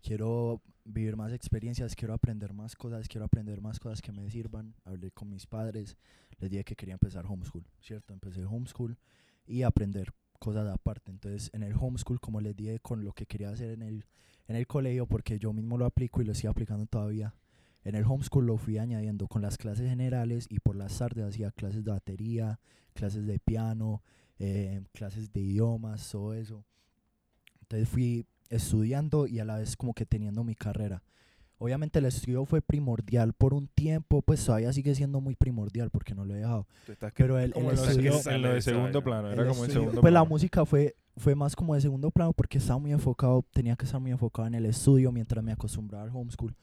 [0.04, 4.76] Quiero vivir más experiencias, quiero aprender más cosas, quiero aprender más cosas que me sirvan.
[4.84, 5.96] Hablé con mis padres,
[6.40, 8.14] les dije que quería empezar homeschool, ¿cierto?
[8.14, 8.98] Empecé homeschool
[9.48, 11.10] y aprender cosas aparte.
[11.10, 14.06] Entonces, en el homeschool, como les dije, con lo que quería hacer en el,
[14.50, 17.34] en el colegio, porque yo mismo lo aplico y lo estoy aplicando todavía.
[17.86, 21.52] En el homeschool lo fui añadiendo con las clases generales y por las tardes hacía
[21.52, 22.60] clases de batería,
[22.94, 24.04] clases de piano,
[24.38, 26.66] eh, clases de idiomas, todo eso.
[27.62, 31.04] Entonces fui estudiando y a la vez como que teniendo mi carrera.
[31.60, 36.14] Obviamente el estudio fue primordial por un tiempo, pues todavía sigue siendo muy primordial porque
[36.14, 36.68] no lo he dejado.
[37.16, 39.72] Pero el, el Como en lo, estudio- en lo de segundo plano, era como en
[39.72, 40.26] segundo pues la plano.
[40.30, 44.02] música fue, fue más como de segundo plano porque estaba muy enfocado, tenía que estar
[44.02, 46.54] muy enfocado en el estudio mientras me acostumbraba al homeschool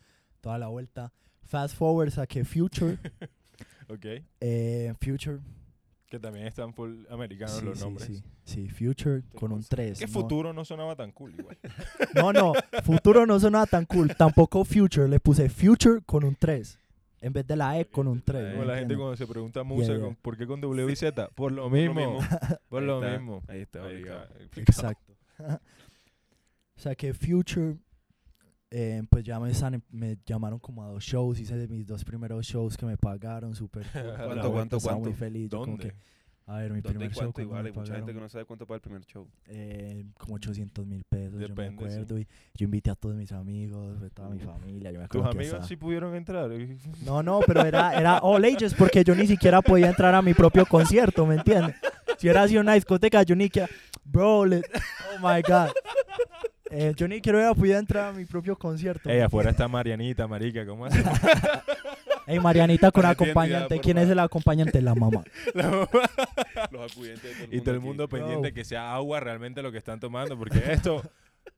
[0.43, 1.13] toda la vuelta.
[1.45, 2.99] Fast forward saqué Future,
[3.89, 4.07] Ok,
[4.41, 5.39] eh, Future,
[6.11, 8.07] que también están full americanos sí, los sí, nombres.
[8.09, 10.01] sí, sí, Future con un 3.
[10.01, 11.57] Que futuro no sonaba tan cool igual.
[12.15, 14.15] No, no, futuro no sonaba tan cool.
[14.17, 16.79] Tampoco future, le puse future con un 3.
[17.21, 18.55] En vez de la E con un 3.
[18.55, 20.01] Como la gente cuando se pregunta yeah.
[20.01, 21.29] con- ¿por qué con W y Z?
[21.29, 21.95] Por lo Por lo mismo.
[21.95, 22.19] mismo.
[22.69, 23.43] Por Ahí lo está, mismo.
[23.47, 24.29] Ahí está, Ahí está.
[24.57, 25.13] Exacto.
[25.39, 27.77] o sea que future,
[28.71, 31.39] eh, pues ya me, están- me llamaron como a dos shows.
[31.41, 33.87] Hice de mis dos primeros shows que me pagaron súper.
[33.93, 35.19] ¿Cuánto, vuelta, cuánto, estaba muy cuánto?
[35.19, 35.51] feliz.
[35.51, 35.89] yo como ¿Dónde?
[35.91, 35.95] que,
[36.47, 37.43] a ver, mi ¿Dónde y primer show cuánto?
[37.43, 39.27] Igual me hay mucha gente que no sabe cuánto paga el primer show.
[39.47, 41.97] eh, como 800 mil pesos, yo Depende, me sí.
[41.97, 42.19] acuerdo.
[42.19, 44.91] Y yo invité a todos mis amigos, fue toda mi familia.
[44.93, 46.51] Yo me Tus amigos sí pudieron entrar.
[47.05, 50.35] No, no, pero era, era all ages porque yo ni siquiera podía entrar a mi
[50.35, 51.77] propio concierto, ¿me entiendes?
[52.19, 53.67] Si era así una discoteca, yo ni que...
[54.05, 54.59] Bro, le-
[55.15, 55.71] oh my God.
[56.71, 59.11] Eh, yo ni quiero poder entrar a mi propio concierto.
[59.11, 61.03] Ey, afuera está Marianita, marica, ¿cómo hace?
[62.27, 63.81] Ey, Marianita con acompañante.
[63.81, 64.81] ¿Quién es el acompañante?
[64.83, 65.25] La mamá.
[66.71, 67.87] Los acudientes de todo el y todo el aquí.
[67.87, 71.03] mundo pendiente que sea agua realmente lo que están tomando, porque esto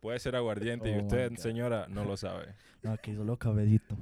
[0.00, 1.36] puede ser aguardiente y Oh my usted, God.
[1.38, 2.54] señora, no lo sabe.
[2.82, 3.96] No, aquí solo cabecito.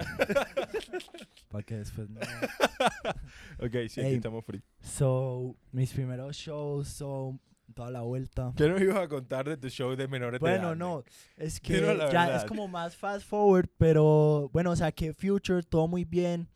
[1.51, 2.20] Para que después no...
[3.59, 4.14] Ok, sí, aquí Ey.
[4.14, 4.62] estamos free.
[4.81, 7.40] So, mis primeros shows son
[7.81, 8.53] toda la vuelta.
[8.57, 10.59] ¿Qué nos ibas a contar de tu show de menores de edad?
[10.59, 11.03] Bueno, no,
[11.38, 12.37] es que ya verdad.
[12.37, 16.47] es como más fast forward, pero bueno, o sea que Future, todo muy bien.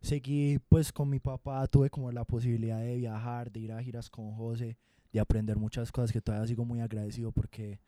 [0.00, 4.10] Seguí pues con mi papá, tuve como la posibilidad de viajar, de ir a giras
[4.10, 4.76] con José,
[5.12, 7.78] de aprender muchas cosas que todavía sigo muy agradecido porque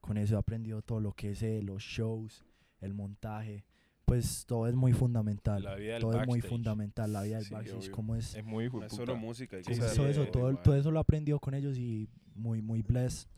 [0.00, 2.44] con eso he aprendido todo lo que sé, los shows,
[2.80, 3.66] el montaje,
[4.06, 5.62] pues todo es muy fundamental.
[5.62, 6.48] La vida del todo es muy backstage.
[6.50, 7.92] fundamental, la vida del Sí, backstage, obvio.
[7.92, 9.56] cómo es Es muy es solo música.
[9.62, 13.28] Sí, eso, sí, todo, todo eso lo he aprendido con ellos y muy, muy blessed.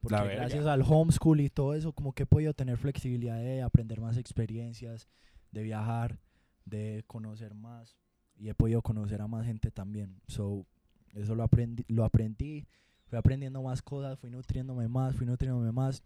[0.00, 4.00] Porque gracias al homeschool y todo eso, como que he podido tener flexibilidad de aprender
[4.00, 5.08] más experiencias,
[5.50, 6.20] de viajar,
[6.64, 7.96] de conocer más.
[8.36, 10.20] Y he podido conocer a más gente también.
[10.28, 10.66] So,
[11.14, 12.66] eso lo aprendí, lo aprendí,
[13.06, 16.02] fui aprendiendo más cosas, fui nutriéndome más, fui nutriéndome más.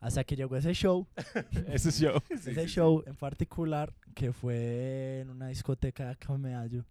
[0.00, 1.06] Hasta que llegó ese show,
[1.68, 2.20] Ese show.
[2.28, 2.66] Sí, ese sí, sí.
[2.66, 6.84] show en particular, que fue en una discoteca de Medallo.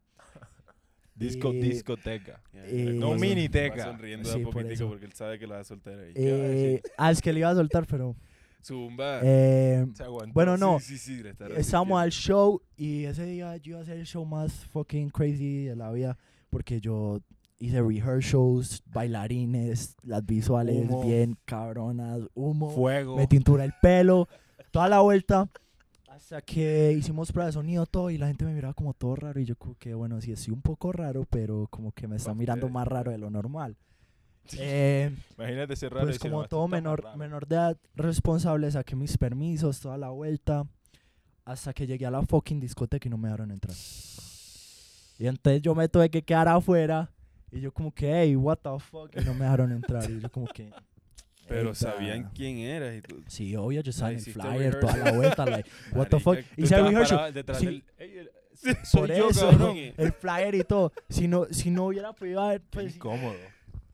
[1.15, 2.41] Disco, Y- discoteca.
[2.53, 3.77] Eh, No, son- miniteca.
[3.77, 4.87] va sonriendo Sí, de a por poquitico eso.
[4.89, 6.11] porque él sabe que la va a soltar ahí.
[6.13, 8.15] Eh, ah, es que le iba a soltar, pero...
[8.63, 9.19] Zumba.
[9.23, 10.33] eh, Se aguantó.
[10.33, 11.21] bueno, no, Sí, sí,
[11.55, 12.09] Estábamos al resistiendo.
[12.09, 15.91] show y ese día yo iba a hacer el show más fucking crazy de la
[15.91, 16.17] vida
[16.49, 17.19] porque yo
[17.59, 21.05] hice rehearsals, bailarines, las visuales Humo.
[21.05, 23.15] bien cabronas, humo, Fuego.
[23.15, 24.27] me tintura el pelo,
[24.71, 25.47] toda la vuelta
[26.15, 29.39] hasta que hicimos prueba de sonido todo y la gente me miraba como todo raro
[29.39, 32.33] y yo como que bueno, sí estoy un poco raro, pero como que me está
[32.33, 33.75] mirando más raro de lo normal.
[34.59, 37.17] Eh, Imagínate y pues como "No, esto todo menor, raro".
[37.17, 40.67] menor de edad responsable, saqué mis permisos, toda la vuelta,
[41.45, 43.75] hasta que llegué a la fucking discoteca y no me dejaron entrar.
[45.17, 47.09] Y entonces yo me tuve que quedar afuera
[47.51, 50.07] y yo como que, hey, what the fuck, y no me dejaron entrar.
[50.11, 50.71] Y yo como que...
[51.47, 52.31] Pero "Ey, sabían da".
[52.35, 53.23] quién eras y tú.
[53.27, 56.37] Sí, obvio, yo en el flyer, toda la vuelta, like, what the fuck.
[56.57, 57.33] El estabas rehearsal.
[57.33, 57.65] detrás Sí.
[57.65, 58.31] del- Ey, el-
[58.75, 59.77] Por soy yo, eso, cabrón.
[59.97, 60.91] el flyer y todo.
[61.09, 63.35] Si no, si no hubiera podido haber, pues, incómodo.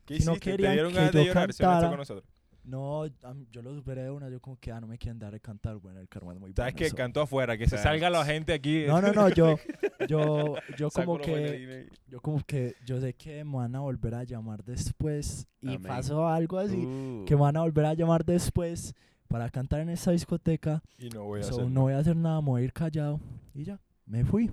[0.06, 0.50] ¿Qué si no hiciste?
[0.50, 1.48] ¿Te querían dieron que ganas de yo llorar?
[1.48, 1.88] Cantara.
[1.88, 2.24] con nosotros.
[2.64, 3.06] No,
[3.50, 5.76] yo lo superé de una, yo como que, ah, no me quieren dar de cantar,
[5.78, 6.90] bueno, el karma es muy ¿Sabes bueno, qué?
[6.90, 8.84] so- Cantó afuera, que se salga la gente aquí.
[8.86, 9.56] No, no, no, yo,
[10.08, 14.24] yo, yo como que, yo como que, yo sé que me van a volver a
[14.24, 15.82] llamar después y Amén.
[15.82, 18.94] pasó algo y- así, Uh, que me van a volver a llamar después
[19.28, 22.14] para cantar en esta discoteca, Y no voy a so hacer no voy a hacer
[22.16, 23.18] nada, me voy a ir callado
[23.54, 24.50] y ya, me fui.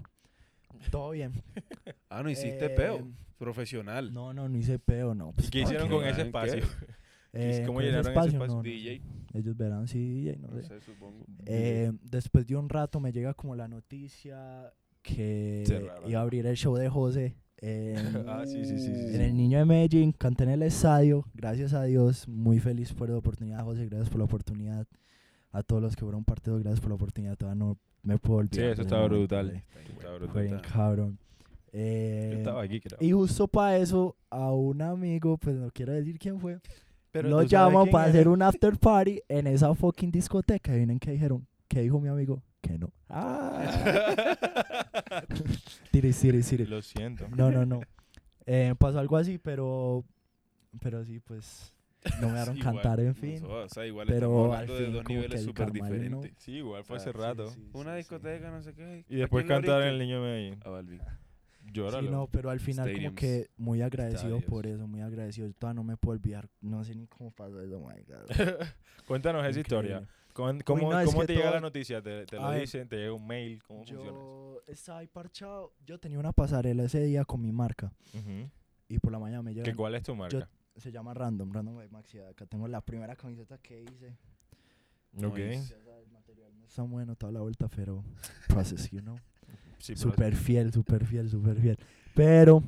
[0.91, 1.33] Todo bien.
[2.11, 3.07] Ah, no hiciste Eh, peo.
[3.37, 4.11] Profesional.
[4.11, 5.29] No, no, no hice peo, no.
[5.29, 5.95] ¿Y pues, qué ¿para hicieron qué?
[5.95, 6.27] con ese ¿Qué?
[6.27, 6.63] espacio?
[7.33, 8.39] Eh, ¿Cómo con ese llenaron ese espacio?
[8.47, 8.99] No, no, DJ.
[8.99, 9.39] no.
[9.39, 10.67] Ellos verán, sí, DJ, no No sé.
[10.67, 11.25] sé, supongo.
[11.45, 16.09] Eh, después de un rato me llega como la noticia que Cerraron.
[16.09, 18.85] iba a abrir el show de José en, ah, sí, sí, sí.
[18.85, 19.21] sí, en sí.
[19.21, 20.11] el Niño de Medellín.
[20.13, 21.25] Canté en el estadio.
[21.33, 22.27] Gracias a Dios.
[22.27, 23.85] Muy feliz por la oportunidad, José.
[23.85, 24.87] Gracias por la oportunidad.
[25.51, 27.35] A todos los que fueron parte, gracias por la oportunidad.
[27.35, 28.75] Todavía no me puedo olvidar.
[28.75, 29.47] Sí, eso momento, brutal.
[29.49, 29.63] güey.
[29.89, 30.43] Estaba Fue brutal.
[30.45, 31.19] bien cabrón.
[31.71, 32.97] Yo Eh, estaba aquí, creo.
[33.01, 36.59] y justo para eso, a un amigo, pues no quiero decir quién fue,
[37.11, 37.49] Pero lo quién
[37.91, 40.73] para hacer un after party en esa fucking discoteca.
[40.73, 42.43] Y vienen que dijeron, ¿qué dijo mi amigo?
[42.61, 42.91] Que no.
[43.09, 44.35] Ah.
[45.91, 46.65] Tiri, tiri, tiri.
[46.65, 47.27] Lo siento.
[47.35, 47.81] No, no, no.
[48.45, 50.03] Eh, pasó algo así, pero,
[50.81, 51.73] pero sí, pues
[52.21, 53.41] no me dejaron Sí, igual, cantar, en no fin.
[53.41, 55.73] jodas, o sea, igual Pero al hablando de fin dos niveles el súper ¿no?
[55.73, 56.33] diferentes.
[56.37, 57.47] Sí, igual fue Ah, hace sí, rato.
[57.51, 57.97] sí, Una sí.
[57.97, 59.05] discoteca, no sé qué.
[59.09, 60.59] Y después ¿a quién lo cantar en el niño Medellín.
[60.65, 61.01] A Balvin.
[61.73, 62.07] Llóralo.
[62.07, 65.47] Sí, no, pero al final como Stadiums, que muy agradecido por eso, muy agradecido.
[65.47, 68.27] Yo todavía no me puedo olvidar, no sé ni cómo pasó eso, my God.
[69.07, 70.07] Cuéntanos esa historia.
[70.33, 72.01] ¿Cómo, cómo, no, es cómo te llega todo- la noticia?
[72.01, 72.87] ¿Te, te lo ver, dicen?
[72.87, 73.61] ¿Te llega un mail?
[73.63, 74.13] ¿Cómo funciona eso?
[74.13, 78.49] Yo estaba ahí parchado, yo tenía una pasarela ese día con mi marca Ujú.
[78.87, 80.47] y por la mañana me ¿Que llegan, ¿Cuál es tu marca?
[80.77, 84.15] se llama Random, Random by Maxi, acá tengo la primera camiseta que hice.
[85.25, 85.37] ok.
[85.37, 88.03] Ya sabes, el material no está bueno toda la vuelta, pero
[88.47, 89.17] process, you know.
[89.79, 91.77] Sí, Súper fiel, súper fiel, súper fiel.
[92.15, 92.63] Pero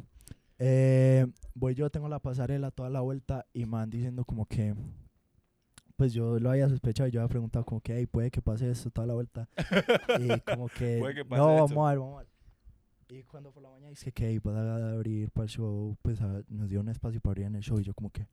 [0.60, 4.74] eh, voy yo, tengo la pasarela toda la vuelta y me van diciendo como que,
[5.95, 8.69] pues yo lo había sospechado y yo había preguntado como que, hey, puede que pase
[8.71, 9.47] esto toda la vuelta.
[10.19, 11.76] y como que, Puede que no, esto.
[11.76, 12.28] vamos a ver, vamos a ver.
[13.10, 16.21] Y cuando por la mañana dice que, hey, vas a abrir para el show, pues
[16.21, 18.26] a- nos dio un espacio para abrir en el show y yo como que...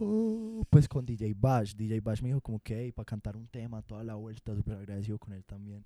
[0.00, 3.46] "Oh", pues con DJ Bash, DJ Bash me dijo como que, hey, para cantar un
[3.46, 5.84] tema toda la vuelta, súper agradecido con él también.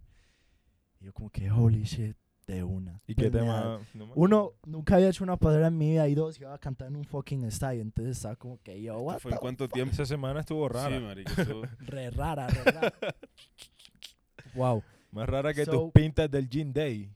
[1.03, 3.01] Y yo como que, holy shit, de una.
[3.09, 3.81] ¿Y Pues qué tema?
[3.93, 6.59] No me uno, nunca había hecho una pasarela en mi vida y dos, iba a
[6.59, 7.83] cantar en un fucking estadio.
[7.83, 9.75] Entonces estaba como que yo, what ¿Fue cuánto fuck?
[9.75, 9.93] tiempo?
[9.95, 10.97] Esa semana estuvo rara.
[10.97, 11.33] Sí, marico.
[11.81, 12.93] Re rara, re rara.
[14.55, 14.83] wow.
[15.11, 17.11] Más rara que So- tus pintas del Gin Day.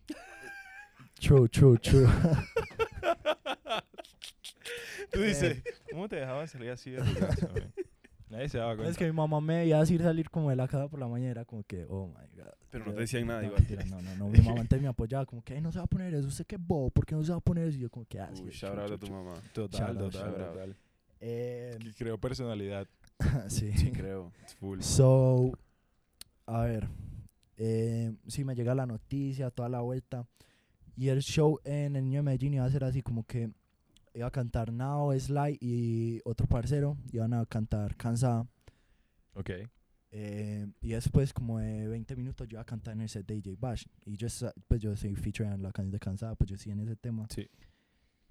[1.21, 2.07] True, true, true.
[5.13, 5.27] Tú Eh.
[5.29, 7.49] dices, ¿cómo te dejaban salir así de tu casa?
[7.53, 7.73] man?
[8.37, 8.91] Nadie se daba cuenta.
[8.91, 11.31] es que mi mamá me veía decir salir como de la casa por la mañana.
[11.31, 12.53] Era como que, oh my god.
[12.71, 13.61] Pero no te decían nada no, igual.
[13.63, 14.29] mentira, no, no, no.
[14.29, 16.29] Mi mamá antes me apoyaba como que, "Ay, no se va a poner eso.
[16.29, 16.91] ¿Usted qué bobo?
[16.91, 17.79] ¿Por qué no se va a poner eso?
[17.79, 19.35] Y yo como que, ah, sí, Uy, shout out a tu mamá.
[19.55, 20.37] Total, total, out.
[20.53, 20.77] total.
[21.21, 22.87] Eh, Que creó personalidad.
[23.49, 23.73] sí.
[23.75, 24.31] Sí, creo.
[24.61, 24.81] Full.
[24.83, 25.53] So,
[26.45, 26.89] a ver,
[27.57, 30.27] eh, sí me llega la noticia, toda la vuelta.
[30.97, 33.51] Y el show en el Niño de Medellín iba a ser así como que
[34.17, 36.97] iba a cantar Nao, Sly y otro parcero.
[37.13, 38.47] Iban a cantar Cansada.
[39.35, 39.51] Ok.
[40.13, 43.35] eh, y después como de 20 minutos yo iba a cantar en el set de
[43.35, 43.85] DJ Bash.
[44.05, 44.29] Y yo,
[44.67, 47.27] pues yo soy feature en la canción de Cansada, pues yo sí en ese tema.
[47.35, 47.49] Sí.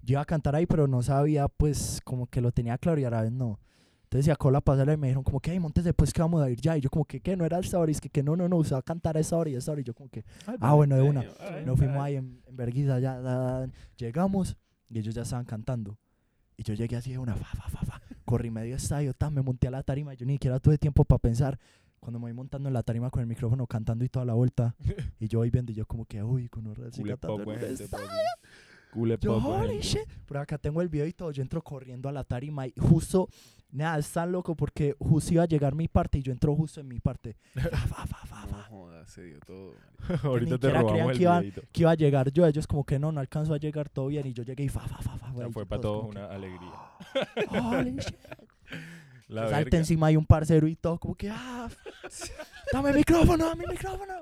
[0.02, 3.04] Yo iba a cantar ahí, pero no sabía, pues como que lo tenía claro y
[3.04, 3.60] a la vez no.
[4.04, 6.48] Entonces sacó la pasarela y me dijeron como que, hey, montes después que vamos a
[6.50, 6.76] ir ya.
[6.76, 7.36] Y yo como que, ¿qué?
[7.36, 9.20] No era el story, es que, que no, no, no, usted va a cantar a
[9.20, 9.80] esa hora y esa hora.
[9.80, 10.24] Y yo como que,
[10.60, 11.24] ah, bueno, de una.
[11.64, 14.56] Nos fuimos ahí en, en Berguisa, ya, da- llegamos
[14.88, 15.98] y ellos ya estaban cantando.
[16.56, 18.02] Y yo llegué así de una, fa, fa, fa, fa.
[18.24, 20.14] Corrí medio estadio, tan, me monté a la tarima.
[20.14, 21.58] Yo ni siquiera tuve tiempo para pensar.
[22.00, 24.74] Cuando me voy montando en la tarima con el micrófono, cantando y toda la vuelta.
[25.20, 28.08] y yo voy viendo y yo como que, uy, con un así cantando en estadio.
[28.96, 29.86] Cule Yo, pop, holy gente.
[29.86, 30.08] shit.
[30.26, 31.30] Por acá tengo el video y todo.
[31.30, 33.28] Yo entro corriendo a la tarima y justo,
[33.70, 36.80] nada, es tan loco porque justo iba a llegar mi parte y yo entro justo
[36.80, 37.36] en mi parte.
[37.54, 39.74] Fa, fa, fa, No jodas, se dio todo.
[40.22, 41.62] Ahorita te robamos el que videito.
[41.72, 42.46] Que iba a llegar yo.
[42.46, 44.26] Ellos como que no, no alcanzó a llegar todo bien.
[44.26, 45.30] Y yo llegué y fa, fa, fa, fa.
[45.30, 46.72] O sea, y fue para todos como que, una alegría.
[47.50, 48.16] Holy shit.
[49.28, 51.68] La Salta encima hay un parcero y todo como que, ah,
[52.72, 54.14] dame el micrófono, dame el micrófono.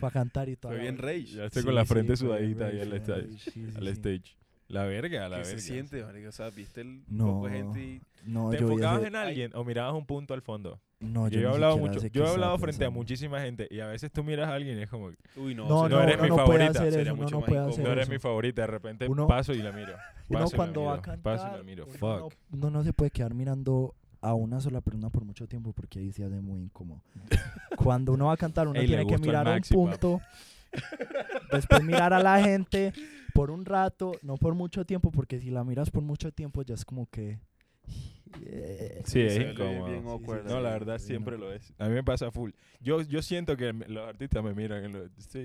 [0.00, 0.72] Fue a cantar y todo.
[0.72, 1.24] Fue bien rage.
[1.26, 3.82] Ya estoy Sí, con la sí, frente fue sudadita ahí al rage, sí, sí, Al
[3.84, 3.88] sí.
[3.90, 4.36] stage.
[4.68, 5.58] La verga, la ¿Qué verga.
[5.60, 6.28] se siente, marico?
[6.28, 7.26] O sea, viste el No.
[7.26, 8.00] poco de gente y...
[8.24, 10.80] No, ¿Te yo enfocabas en alguien o mirabas un punto al fondo?
[11.00, 12.06] No, yo, he ni hablado mucho.
[12.08, 14.82] Yo he hablado frente a muchísima gente y a veces tú miras a alguien y
[14.82, 15.66] es como, Uy, no.
[15.66, 17.40] No, no, no eres uno mi no puede favorita, hacer sería eso, uno mucho no
[17.40, 17.72] más puede incómodo.
[17.74, 18.12] hacer no eres eso.
[18.12, 19.94] mi favorita, de repente Uno- paso y la miro.
[20.28, 21.84] Uno paso la cuando va a cantar, Paso y la miro.
[21.86, 22.20] uno Fuck.
[22.20, 25.98] no, uno no se puede quedar mirando a una sola persona por mucho tiempo porque
[25.98, 27.02] ahí se hace muy incómodo.
[27.76, 30.20] Cuando uno va a cantar, uno Ey, tiene que mirar a un punto,
[31.50, 32.92] después mirar a la gente
[33.32, 36.74] por un rato, no por mucho tiempo, porque si la miras por mucho tiempo ya
[36.74, 37.38] es como que...
[38.42, 39.86] eh, Sí, es incómodo.
[39.86, 41.44] bien Sí, awkward sí, No, la verdad sí, siempre no.
[41.46, 41.72] lo es.
[41.78, 42.50] A mí me pasa full.
[42.80, 44.92] Yo, yo siento que me- los artistas me miran.
[44.92, 45.42] lo- sí,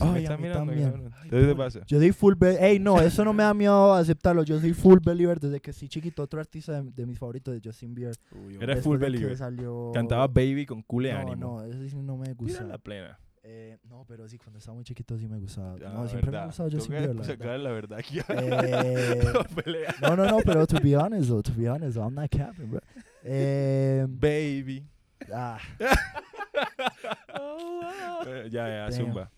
[0.00, 0.72] Ay, me mí mirando.
[0.72, 1.10] también.
[1.22, 1.80] Ay, ¿Qué te pasa?
[1.86, 4.42] Yo soy full be Ey, no, eso no me da miedo aceptarlo.
[4.42, 6.22] Yo soy full believer desde que estoy chiquito.
[6.22, 8.14] Otro artista de, de mis favoritos de Justin Bieber.
[8.32, 8.76] Uy, hombre.
[8.82, 9.36] full believer.
[9.36, 9.90] salió...
[9.94, 11.36] Cantaba Baby con cool No, ánimo.
[11.36, 12.64] no, eso sí no me gusta.
[12.64, 13.18] la plena.
[13.48, 15.76] Eh, no, pero sí, cuando estaba muy chiquito sí me gustaba.
[15.86, 16.42] Ah, no, siempre me verdad.
[16.42, 17.62] ha gustado Justin Bieber, la sacar verdad.
[17.64, 18.18] la verdad aquí.
[18.28, 19.32] Eh,
[20.02, 22.80] no, no, no, pero to be honest, though, to be honest, I'm not capping, bro.
[23.22, 24.84] Eh, Baby.
[25.32, 25.58] ah,
[28.50, 28.92] ya, ya, Damn.
[28.92, 29.30] zumba.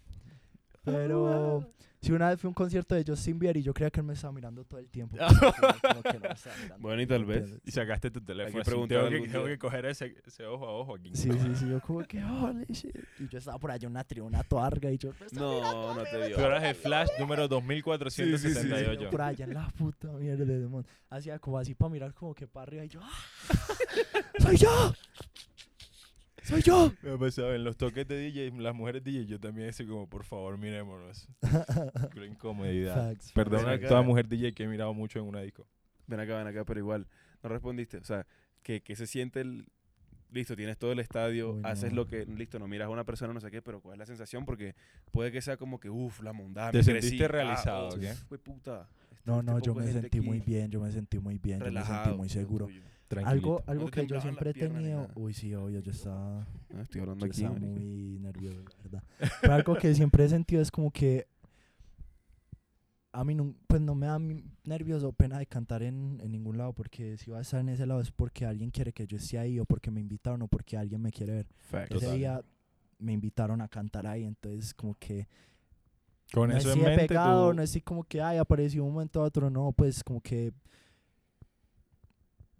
[0.92, 3.98] Pero si una vez fui a un concierto de Justin Bieber y yo creía que
[4.01, 5.16] él me estaba mirando todo el tiempo.
[5.18, 7.59] Como que no me estaba mirando, Bueno, y tal vez.
[7.64, 8.61] Y sacaste tu teléfono.
[8.61, 11.11] así, preguntar tengo, que, tengo que coger ese, ese ojo a ojo aquí.
[11.14, 12.96] Sí, sí, sí, yo como que, holy shit.
[13.18, 15.94] Y yo estaba por allá en una tribuna toarga y yo, "Me está mirando, No,
[15.94, 16.37] no te vio.
[16.37, 18.92] Tú eras el Flash número 2478.
[19.03, 20.87] Yo por allá en la puta mierda de demon.
[21.11, 23.11] Hacía como así para mirar como que para arriba y yo ¡Ah!
[24.38, 24.94] ¡Soy yo!
[26.49, 26.93] ¡Soy yo!
[27.03, 30.09] Me ha pasado en los toques de DJ, las mujeres DJ, yo también así como,
[30.09, 31.29] por favor, mirémonos.
[32.15, 33.11] Qué incomodidad.
[33.11, 33.33] Facts.
[33.33, 33.89] Perdona Ven a acá.
[33.89, 35.67] toda mujer DJ que he mirado mucho en una disco.
[36.07, 37.07] Ven acá, ven acá, pero igual.
[37.43, 37.99] No respondiste.
[37.99, 38.27] O sea,
[38.63, 39.67] que, que se siente el.
[40.31, 41.97] Listo, tienes todo el estadio, Uy, haces no.
[41.97, 42.27] lo que.
[42.27, 44.45] Listo, no miras a una persona, no sé qué, pero ¿cuál es la sensación?
[44.45, 44.75] Porque
[45.11, 46.71] puede que sea como que, uff, la mondada.
[46.71, 48.13] ¿Te me sentiste crecí, ah, realizado, oh, qué?
[48.15, 48.89] Fue puta.
[49.11, 51.65] este- No, este no, yo me sentí muy bien, yo me sentí muy bien, yo
[51.65, 52.05] me relajado.
[52.05, 52.67] sentí muy seguro.
[52.67, 52.83] tuyo.
[53.09, 53.49] Tranquilito.
[53.49, 56.40] Algo, algo te que yo siempre he tenido, uy sí, obvio, yo estaba,
[56.75, 57.40] Ah, estoy hablando yo aquí.
[57.42, 59.03] estaba muy nervioso, la verdad.
[59.40, 61.27] Pero algo que siempre he sentido es como que
[63.12, 64.18] a mí no, pues no me da
[64.64, 67.71] nervios o pena de cantar en, en ningún lado porque si voy a estar en
[67.71, 70.47] ese lado es porque alguien quiere que yo esté ahí o porque me invitaron o
[70.49, 71.47] porque alguien me quiere ver.
[71.71, 71.90] Facts.
[71.90, 72.16] Ese Total.
[72.18, 72.44] día
[72.99, 75.27] me invitaron a cantar ahí, entonces como que
[76.33, 79.23] Con no eso en mente, pegado, tú- no estoy como que, ay, apareció un momento
[79.23, 80.53] a otro, no, pues como que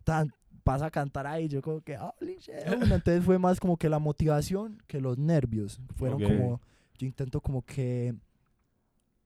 [0.05, 0.33] tan,
[0.69, 2.55] vas a cantar ahí, yo como que, holy shit.
[2.67, 5.81] Bueno, entonces fue más como que la motivación que los nervios.
[5.97, 6.29] Fueron Ok.
[6.31, 6.61] como,
[6.99, 8.15] yo intento como que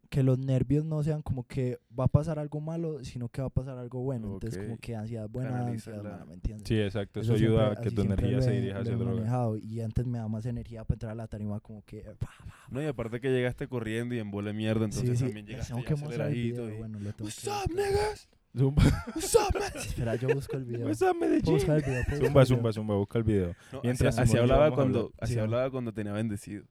[0.08, 3.46] que los nervios no sean como que va a pasar algo malo, sino que va
[3.46, 4.34] a pasar algo bueno.
[4.34, 6.68] Entonces como que ansiedad buena, Canaliza ansiedad la- mala, ¿me entiendes?
[6.68, 7.20] Sí, exacto.
[7.20, 9.80] Eso, siempre- ayuda a que tu siempre energía lo se dirija lo hacia manejado, y
[9.80, 12.28] antes me da más energía para entrar a la tarima como que pa,
[12.70, 15.46] No, y aparte que llegaste corriendo y en bola de mierda, entonces sí, sí, también
[15.46, 16.68] les llegaste tengo que aceleradito.
[16.70, 18.28] y- bueno, le tengo What's que up, niggas?
[18.56, 18.82] Zumba?
[19.74, 20.86] Espera, yo busco el video.
[21.18, 21.70] Medellín?
[21.70, 22.72] el video, Zumba, el zumba, video.
[22.72, 23.54] zumba, busca el video.
[23.72, 25.12] No, Mientras así, hablaba cuando, hablar.
[25.20, 26.64] así Sí, hablaba cuando tenía bendecido.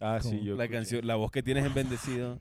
[0.00, 0.78] Ah, sí, yo La escuché.
[0.78, 2.40] canción, la voz que tienes en bendecido.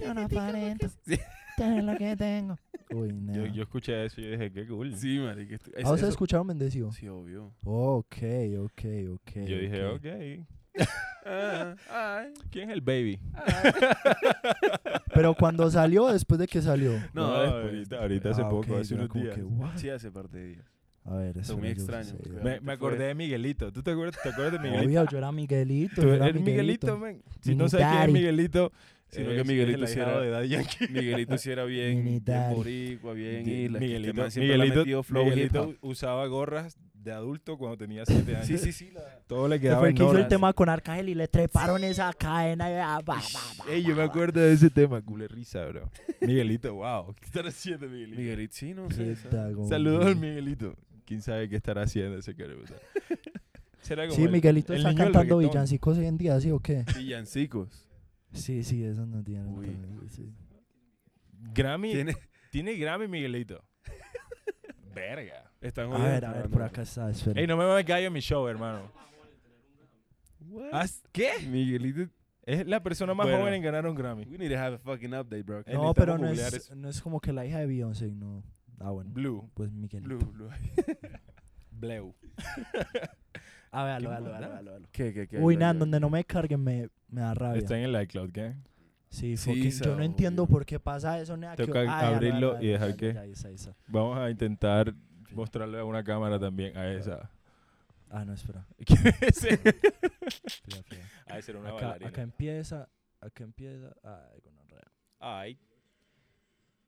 [0.00, 1.18] Yo no aparento Sí.
[1.56, 2.56] tener lo que tengo.
[2.92, 3.34] Uy, no.
[3.34, 4.94] Yo, yo escuché eso y yo dije, qué cool.
[4.96, 5.56] Sí, marica.
[5.56, 6.92] es- ¿Ah, ustedes escucharon Bendecido?
[6.92, 7.52] Sí, obvio.
[7.64, 8.16] Ok,
[8.60, 8.82] ok,
[9.14, 9.32] ok.
[9.44, 10.04] yo dije, ok.
[11.90, 13.18] ay, ¿Quién es el baby?
[13.34, 13.72] ay.
[15.14, 16.92] Pero cuando salió, después de que salió.
[17.14, 17.64] No, después.
[17.64, 19.34] ahorita, ahorita hace Ah, poco, ok, hace unos días.
[19.34, 19.44] que?
[19.78, 20.64] Sí, hace parte de días.
[21.04, 23.70] A ver, Son muy porque- Me, me acordé de Miguelito.
[23.72, 24.86] ¿Tú te acuerdas, te acuerdas de Miguelito?
[24.88, 26.02] Obvio, yo era Miguelito.
[26.02, 27.22] Tú eres Miguelito, man.
[27.40, 28.12] Si no Mini sabes quién es.
[28.12, 28.72] Miguelito,
[29.08, 30.88] Sino es- que Miguelito sí era- de Daddy Yankee.
[30.90, 32.24] Miguelito sí era bien, bien
[32.56, 38.46] boricua, bien este Miguelito, Miguelito, Miguelito usaba gorras de adulto cuando tenía 7 años.
[38.48, 38.90] Sí, sí, sí.
[38.92, 41.28] la- Todo le Que quedaba fue en que hizo el tema con Arcángel y le
[41.28, 42.68] treparon esa cadena.
[42.68, 43.00] y, ah,
[43.70, 45.88] Ey, yo me acuerdo de ese tema, cule risa, bro.
[46.20, 47.14] Miguelito, wow.
[47.14, 48.20] ¿Qué estará haciendo Miguelito?
[48.20, 49.14] Miguelito, sí, no sé.
[49.68, 50.74] Saludos al Miguelito.
[51.04, 52.74] ¿Quién sabe qué estará haciendo ese carebuta?
[53.82, 56.84] Será como Sí, el- Miguelito el está cantando villancicos hoy en día, ¿sí o qué?
[56.96, 57.86] Villancicos.
[58.32, 59.46] Sí, sí, eso no tiene.
[59.46, 59.68] Uy.
[60.10, 60.28] sí.
[61.54, 61.92] Grammy.
[61.92, 62.16] Tiene,
[62.50, 63.62] Tiene Grammy Miguelito.
[64.96, 65.50] Verga.
[65.60, 67.38] están A ver, a ver, por acá está, espera.
[67.38, 68.90] Ey, no me me gallo en mi show, hermano.
[70.48, 70.70] What?
[70.72, 71.32] ¿Ah, ¿Qué?
[71.46, 72.10] Miguelito.
[72.44, 73.40] Es la persona más Bueno.
[73.40, 74.24] joven en ganar un Grammy.
[74.24, 75.62] We need to have a fucking update, bro.
[75.66, 78.42] No, pero no es, no es como que la hija de Beyoncé, no.
[78.78, 79.10] Ah, bueno.
[79.12, 79.50] Blue.
[79.52, 80.16] Pues Miguelito.
[80.16, 80.48] Blue, blue.
[83.70, 84.88] A ver, ¿Qué véalo, véalo, véalo.
[84.92, 85.38] ¿Qué, qué, qué?
[85.38, 87.58] Uy, nada, donde no me carguen me, me da rabia.
[87.58, 88.54] Está en el iCloud, ¿qué?
[89.08, 91.36] Sí, Sí, fucking- sa- yo no entiendo por qué pasa eso.
[91.66, 93.24] que- ya, abrirlo y dejar que- ya.
[93.88, 94.92] Vamos a intentar
[95.32, 97.30] mostrarle a una cámara también a esa.
[98.10, 98.64] Ah, no, espera.
[98.86, 99.44] ¿Quién es.
[101.26, 102.88] Ah, esa era una Acá, acá empieza,
[103.20, 103.94] acá empieza.
[104.02, 104.40] Ay.
[105.18, 105.58] Ay.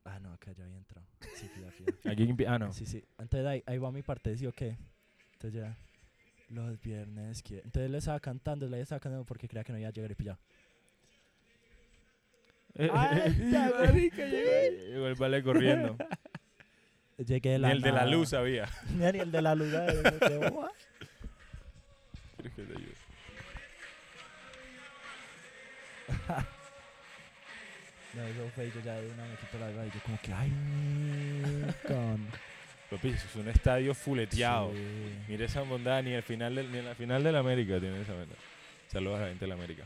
[0.05, 1.05] Ah, no, acá ya había entrado.
[1.35, 1.91] Sí, fija, fija.
[2.11, 2.71] Aquí empie- Ah, no.
[2.71, 3.03] Sí, sí.
[3.17, 4.77] Entonces ahí, ahí va mi parte, ¿sí o qué?
[5.33, 5.77] Entonces ya.
[6.49, 7.57] Los viernes que.
[7.57, 10.15] Entonces él estaba cantando, le estaba cantando porque creía que no iba a llegar y
[10.15, 10.39] pillado.
[12.77, 14.71] Ay, ya, marica, llegué.
[14.89, 15.97] Llegó el vale corriendo.
[17.17, 18.11] Llegué de Ni la el de la nada.
[18.11, 18.69] luz sabía.
[18.97, 19.73] Ni el de la luz.
[19.73, 19.95] ay,
[22.55, 22.93] yo ayude?
[28.15, 30.33] No, eso fue yo ya de una me quito la verdad y yo como que,
[30.33, 30.51] ay,
[31.87, 32.27] con...
[32.89, 34.71] Papi, eso es un estadio fuleteado.
[34.73, 34.79] Sí.
[35.27, 38.01] Mira esa bondad, ni, al final del, ni en la final de la América tiene
[38.01, 38.35] esa bondad.
[38.87, 39.83] Saludos a la gente de la América.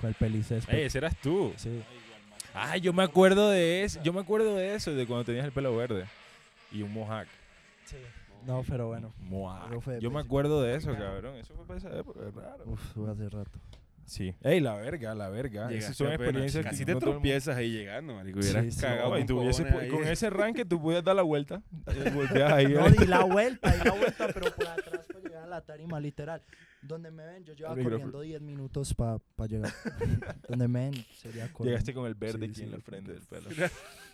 [0.00, 1.52] ¿Cuál peli es Ey, ese eras tú.
[1.56, 1.82] Sí.
[2.54, 4.00] Ay, yo me acuerdo de eso.
[4.02, 6.04] Yo me acuerdo de eso, de cuando tenías el pelo verde.
[6.72, 7.26] Y un mohawk.
[7.84, 7.96] sí.
[8.46, 9.12] No, pero bueno.
[9.20, 9.98] Mohawk.
[10.00, 11.34] Yo me acuerdo de eso, cabrón.
[11.36, 12.62] Eso fue para esa época, es raro.
[12.66, 13.50] Uf, fue hace rato.
[14.06, 14.32] Sí.
[14.42, 15.70] Ey, la verga, la verga.
[15.72, 18.40] Esas son experiencias Casi que te el mundo- tropiezas ahí llegando, marico.
[18.40, 18.80] Sí, Hubieras sí.
[18.80, 19.90] cagado No, y con tú hubiese cojones pu- ahí.
[19.90, 21.60] con ese rank tú pudieras dar la vuelta.
[22.14, 22.68] Volteas ahí.
[22.68, 26.00] No, di la vuelta, di la vuelta, pero por atrás para llegar a la tarima,
[26.00, 26.40] literal.
[26.82, 27.82] Donde me ven, yo micrófono.
[27.82, 29.18] corriendo 10 minutos para
[29.48, 29.72] llegar.
[30.48, 31.64] Donde me ven, sería corriendo.
[31.64, 32.62] Llegaste con el verde Sí, aquí sí.
[32.62, 33.48] en la frente del pelo.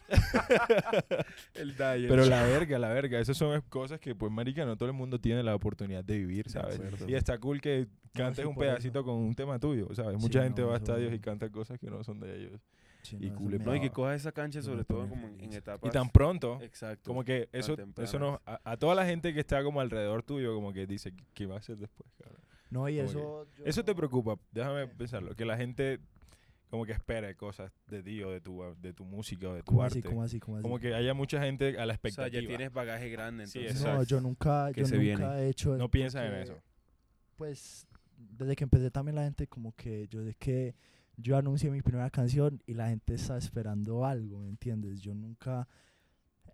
[1.55, 2.09] El Dyer.
[2.09, 5.19] Pero la verga, la verga, esas son cosas que, pues, marica, no todo el mundo
[5.19, 6.81] tiene la oportunidad de vivir, ¿sabes?
[7.07, 8.73] Y está cool que cantes sí, un por eso.
[8.75, 10.17] pedacito con un tema tuyo, ¿sabes?
[10.17, 12.61] Sí, Mucha gente no, va a estadios y canta cosas que no son de ellos.
[13.03, 15.53] Sí, y eso cool, No, y que cojas esa cancha, sobre me todo como en,
[15.53, 15.89] etapas.
[15.89, 17.03] Y tan pronto, Exacto.
[17.07, 20.55] como que eso, eso nos, a, a toda la gente que está como alrededor tuyo,
[20.55, 22.41] como que dice, ¿qué va a hacer después, cabrón?
[22.75, 23.47] No, y eso.
[23.57, 26.01] yo Eso te no- preocupa, déjame pensarlo, que la gente
[26.70, 29.66] como que espere cosas de ti o de tu, de tu música o de tu
[29.66, 30.01] ¿Cómo arte.
[30.01, 30.09] así?
[30.09, 30.41] ¿Cómo así?
[30.41, 30.62] ¿Cómo así?
[30.64, 32.41] Como que haya mucha gente a la O sea, expectativa.
[32.43, 33.83] ya tienes bagaje grande, Sí, entonces.
[33.85, 34.05] no, exacto.
[34.09, 35.25] yo nunca, yo nunca viene.
[35.39, 36.57] he hecho no piensas en eso.
[37.37, 40.75] Pues, desde que empecé también la gente como que yo sé que
[41.16, 45.01] yo anuncié mi primera canción y la gente está esperando algo, ¿me entiendes?
[45.01, 45.68] Yo nunca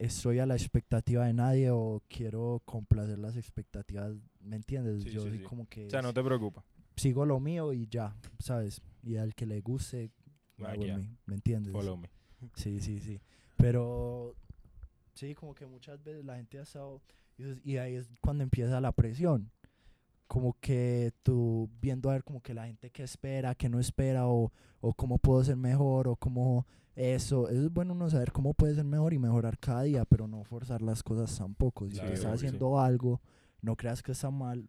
[0.00, 5.02] estoy a la expectativa de nadie o quiero complacer las expectativas, ¿me entiendes?
[5.02, 6.64] Sí, yo sí, como que O sea, no te preocupa.
[6.96, 8.80] sigo lo mío y ya, ¿sabes?
[9.02, 10.10] Y al que le guste,
[10.56, 10.96] me hago el Magia.
[10.98, 11.72] mí, ¿me entiendes?
[11.72, 12.10] Follow me.
[12.54, 13.20] Sí, sí, sí.
[13.56, 14.34] Pero
[15.14, 17.02] sí, como que muchas veces la gente ha estado.
[17.62, 19.50] Y ahí es cuando empieza la presión.
[20.30, 24.28] Como que tú viendo a ver como que la gente que espera, que no espera,
[24.28, 27.48] o, o cómo puedo ser mejor, o cómo eso.
[27.48, 30.44] Eso es bueno uno saber cómo puede ser mejor y mejorar cada día, pero no
[30.44, 31.86] forzar las cosas tampoco.
[31.90, 32.46] Si Claro, estás sí.
[32.46, 33.20] haciendo algo,
[33.60, 34.68] no creas que está mal.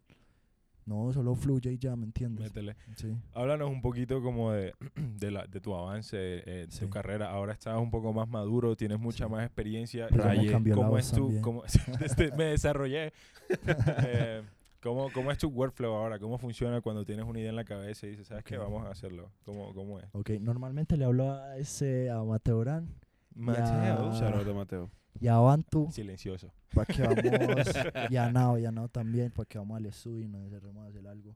[0.84, 2.46] No, solo fluye y ya, ¿me entiendes?
[2.46, 2.74] Métele.
[2.96, 3.14] Sí.
[3.32, 4.72] Háblanos un poquito como de,
[5.20, 6.80] de, la, de tu avance, eh, Sí.
[6.80, 7.30] tu carrera.
[7.30, 9.30] Ahora estás un poco más maduro, tienes mucha Sí.
[9.30, 10.08] más experiencia.
[10.10, 11.40] Pero me Raye, cambió la ¿Cómo voz es también.
[11.42, 11.62] cómo-
[12.04, 13.12] este, me desarrollé.
[14.06, 14.42] Eh,
[14.82, 16.18] ¿cómo, ¿Cómo es tu workflow ahora?
[16.18, 18.58] ¿Cómo funciona cuando tienes una idea en la cabeza y dices, ¿sabes qué?
[18.58, 18.64] Ok.
[18.64, 19.30] Vamos a hacerlo.
[19.44, 20.06] ¿Cómo, cómo es?
[20.12, 22.88] Ok, normalmente le hablo a ese a Mateo Orán
[23.34, 23.64] Mateo.
[23.64, 24.90] A Mateo.
[25.20, 25.88] y a Bantu.
[25.90, 26.52] Silencioso.
[26.74, 27.16] para que vamos,
[28.10, 30.84] y a Nao, y a Nao también, para que vamos al estudio y nos encerremos
[30.84, 31.34] a hacer algo.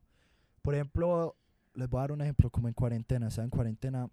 [0.61, 1.35] Por ejemplo,
[1.73, 4.09] les voy a dar un ejemplo, como en cuarentena, estaba en cuarentena,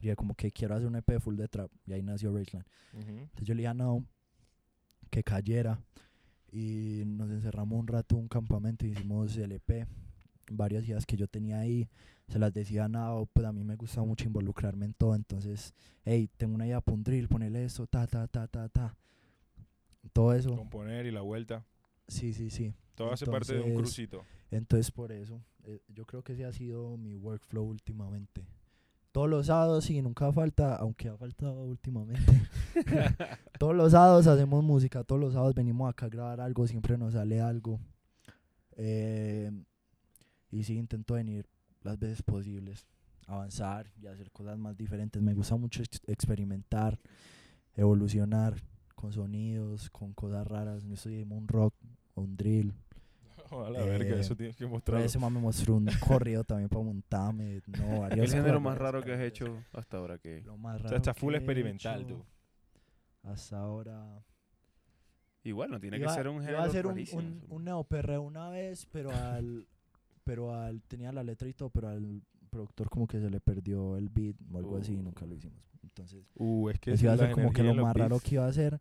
[0.00, 2.66] y yo como que quiero hacer un EP full de trap, y ahí nació Raceland.
[2.92, 3.08] Ujú.
[3.08, 4.04] Entonces yo le dije a Nao
[5.10, 5.78] que cayera,
[6.52, 9.88] y nos encerramos un rato en un campamento, hicimos el EP,
[10.50, 11.88] varias ideas que yo tenía ahí,
[12.28, 15.74] se las decía a Nao, pues a mí me gusta mucho involucrarme en todo, entonces,
[16.04, 18.96] hey, tengo una idea para un drill, ponerle esto, ta, ta, ta, ta, ta.
[20.12, 20.54] Todo eso.
[20.54, 21.64] Componer y la vuelta.
[22.06, 22.74] Sí, sí, sí.
[22.94, 24.22] Todo hace parte de un crucito.
[24.50, 28.44] Entonces, por eso, eh, yo creo que ese ha sido mi workflow últimamente.
[29.12, 32.32] Todos los sábados, sí, nunca falta, aunque ha faltado últimamente.
[33.58, 37.12] todos los sábados hacemos música, todos los sábados venimos acá a grabar algo, siempre nos
[37.12, 37.78] sale algo.
[38.76, 39.50] Eh,
[40.50, 41.46] y sí, intento venir
[41.82, 42.86] las veces posibles,
[43.26, 45.20] avanzar y hacer cosas más diferentes.
[45.20, 46.98] Me gusta mucho ex- experimentar,
[47.74, 48.62] evolucionar
[48.94, 50.84] con sonidos, con cosas raras.
[50.84, 51.74] No estoy un rock
[52.14, 52.72] o un drill.
[53.66, 55.02] A la verga, eh, eso tienes que mostrarlo.
[55.02, 57.60] vez me mostró un corrido también para montarme.
[57.66, 60.18] No, ¿Qué varias es el género más raro que has hecho hasta ahora?
[60.18, 62.24] que Lo más O raro sea, está full experimental tú.
[63.22, 64.24] Hasta ahora.
[65.44, 68.22] Igual, no tiene iba, que ser un iba género a hacer un, un, un neoperreo
[68.22, 69.66] una vez, pero al,
[70.24, 73.96] pero al, tenía la letra y todo, pero al productor como que se le perdió
[73.96, 75.36] el beat o algo así y nunca lo Uh.
[75.36, 75.62] hicimos.
[75.82, 78.34] Entonces, Uh, es que eso iba a ser como que lo más raro beats que
[78.36, 78.80] iba a hacer,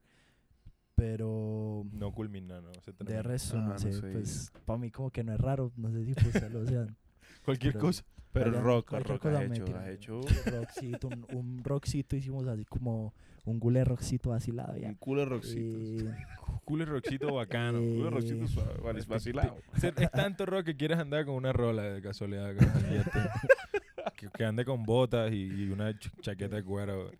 [1.01, 2.71] pero No culmina, no.
[2.85, 5.71] se de resto, Ah, no no sé, pues para mí como que no es raro,
[5.75, 6.95] no sé si pues lo sean.
[7.45, 8.03] Cualquier pero- cosa.
[8.33, 11.63] Pero Vaya, rock, cualquier rock has cosa me hecho, has hecho Un rockcito, un, un
[11.65, 14.87] rockcito hicimos así como un gule rockcito vacilado ya.
[14.89, 15.81] un culo de rockcitos.
[16.51, 17.79] Y- Culo rockcito bacano.
[17.79, 19.57] Eh, Culo de rockcitos suave, vale, Este, vacilado.
[19.75, 22.53] Es tanto rock que quieres andar con una rola de casualidad.
[24.15, 27.11] que, que ande con botas y, y una ch- chaqueta de cuero.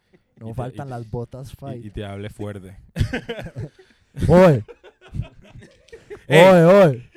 [0.42, 1.86] No Y te- faltan y- las botas fight.
[1.86, 2.76] y te hable fuerte.
[4.28, 4.64] ¡Oye!
[6.28, 6.44] Ey.
[6.50, 7.10] ¡Oye, oye!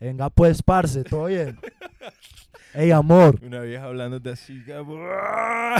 [0.00, 1.58] Venga pues, parce, ¿todo bien?
[2.74, 3.38] ¡Ey, amor!
[3.42, 5.08] Una vieja hablándote así, cabrón.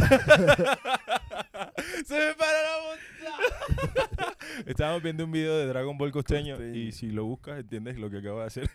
[2.07, 4.35] ¡Se me para la montaña!
[4.67, 8.19] Estábamos viendo un video de Dragon Ball costeño, y si lo buscas entiendes lo que
[8.19, 8.69] acabo de hacer.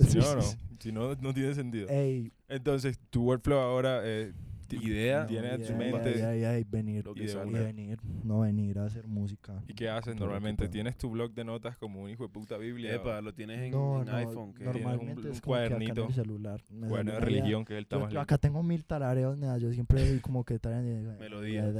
[0.00, 0.42] Sí, si no, sí, no.
[0.80, 1.88] Si no, no tiene sentido.
[1.90, 2.32] ¡Ey!
[2.48, 4.32] Entonces, tu workflow ahora eh,
[4.76, 5.20] Idea.
[5.22, 6.64] en tu ya, mente...
[6.70, 7.04] venir.
[7.04, 9.62] Lo y que de venir, no venir a hacer música.
[9.68, 10.68] ¿Y qué haces que normalmente?
[10.68, 12.94] ¿Tienes tu blog de notas como un hijo de puta Biblia?
[12.94, 14.54] Epa, lo tienes en, No, en no, iPhone.
[14.54, 14.82] que- normal.
[14.96, 16.06] normalmente un es como que acá en cuadernito.
[16.08, 16.62] el celular.
[16.70, 18.10] de una religión, que es el Yo, tamaño.
[18.12, 21.74] yo acá tengo mil tarareos, nada, yo siempre como que tarareando, Melodías.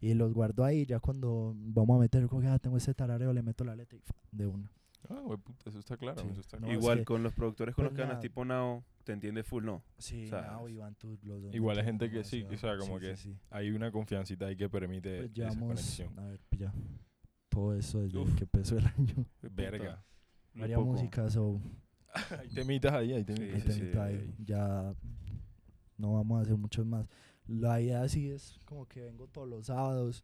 [0.00, 3.32] Y los guardo ahí, ya cuando vamos a meter, como que ah, tengo ese tarareo,
[3.32, 4.70] le meto la letra y de una.
[5.08, 6.20] Ah, güey, puta, eso está claro.
[6.22, 6.28] Sí.
[6.30, 6.72] Eso está No, claro.
[6.78, 8.20] es Igual que- con los productores con pues los que andas nada.
[8.22, 9.82] tipo Now, te entiende full, ¿no?
[9.96, 11.54] Sí, O sea, Nao, Iván, tú, los dos.
[11.54, 13.38] igual hay gente que sí, o sea, como Sí, que sí, sí.
[13.48, 16.18] Hay una confiancita ahí que permite Pues esa conexión.
[16.18, 16.74] a ver, ya,
[17.48, 18.34] todo eso desde Uf.
[18.34, 19.24] que empezó el año.
[19.40, 20.04] Verga.
[20.74, 20.84] poco.
[20.92, 21.58] música, so
[22.38, 23.54] Hay temitas ahí, hay temitas.
[23.54, 24.14] ahí sí, te- sí, te- ahí.
[24.16, 24.34] ahí.
[24.44, 24.94] ya
[25.96, 27.06] no vamos a hacer muchos más.
[27.46, 30.22] La idea sí es como que vengo todos los sábados,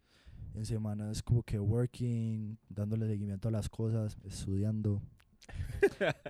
[0.52, 5.00] en semana es como que working, dándole seguimiento a las cosas, estudiando.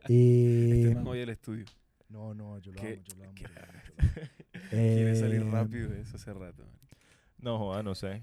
[0.08, 1.64] y Este man el estudio.
[2.14, 3.34] No, no, yo lo ¿Qué- amo, yo lo amo.
[3.36, 4.30] yo lo amo, yo lo amo.
[4.70, 6.64] Quiere salir Eh, rápido de eso hace rato.
[7.38, 8.22] No, joda, no sé.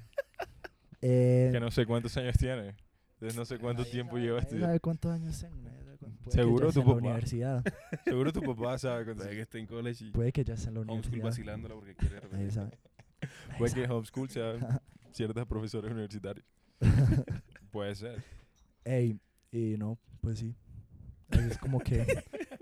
[1.01, 2.75] eh, Que no sé cuántos años tiene.
[3.13, 4.67] Entonces no sé cuánto nadie tiempo sabe, lleva nadie estudiando.
[4.67, 6.31] sabe cuántos años tengo?
[6.31, 7.05] Seguro tu en la papá.
[7.07, 7.63] universidad.
[8.05, 10.73] Seguro tu papá sabe Puede que esté en college y Puede que ya esté en
[10.75, 11.23] la homeschool universidad.
[11.25, 12.51] vacilándola porque quiere Nadie repetir.
[12.53, 12.71] sabe.
[13.21, 14.81] Nadie Puede que homeschool sea
[15.11, 16.45] ciertas profesores universitarios.
[17.71, 18.23] Puede ser.
[18.85, 19.19] Ey,
[19.51, 20.55] y no, pues sí.
[21.31, 22.05] Es como que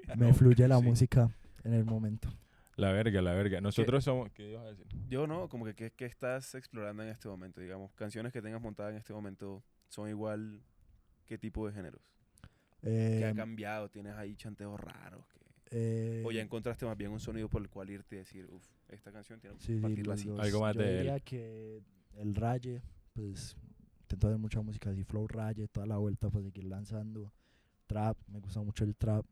[0.17, 0.85] me No, fluye la sí.
[0.85, 1.29] música
[1.63, 2.29] en el momento.
[2.75, 3.59] La verga, la verga.
[3.59, 4.31] Nosotros somos...
[4.31, 4.85] ¿Qué ibas a decir?
[5.09, 7.59] Yo no, como que ¿qué, qué estás explorando en este momento?
[7.59, 10.61] Digamos, canciones que tengas montadas en este momento son igual,
[11.25, 12.01] ¿qué tipo de géneros?
[12.81, 13.89] ¿Qué ha Eh, cambiado?
[13.89, 15.25] ¿Tienes ahí chanteos raros?
[15.33, 15.39] que-
[15.71, 18.65] eh, O ya encontraste más bien un sonido por el cual irte y decir, uff,
[18.87, 20.29] esta canción tiene que sí, sí, partirla los así.
[20.29, 20.39] dos.
[20.39, 20.97] Algo más Yo de él.
[20.99, 21.81] diría que
[22.15, 22.81] el raye,
[23.13, 23.57] pues
[24.03, 27.31] intento hacer mucha música así, flow raye, toda la vuelta para seguir lanzando.
[27.87, 29.25] Trap, me gusta mucho el trap.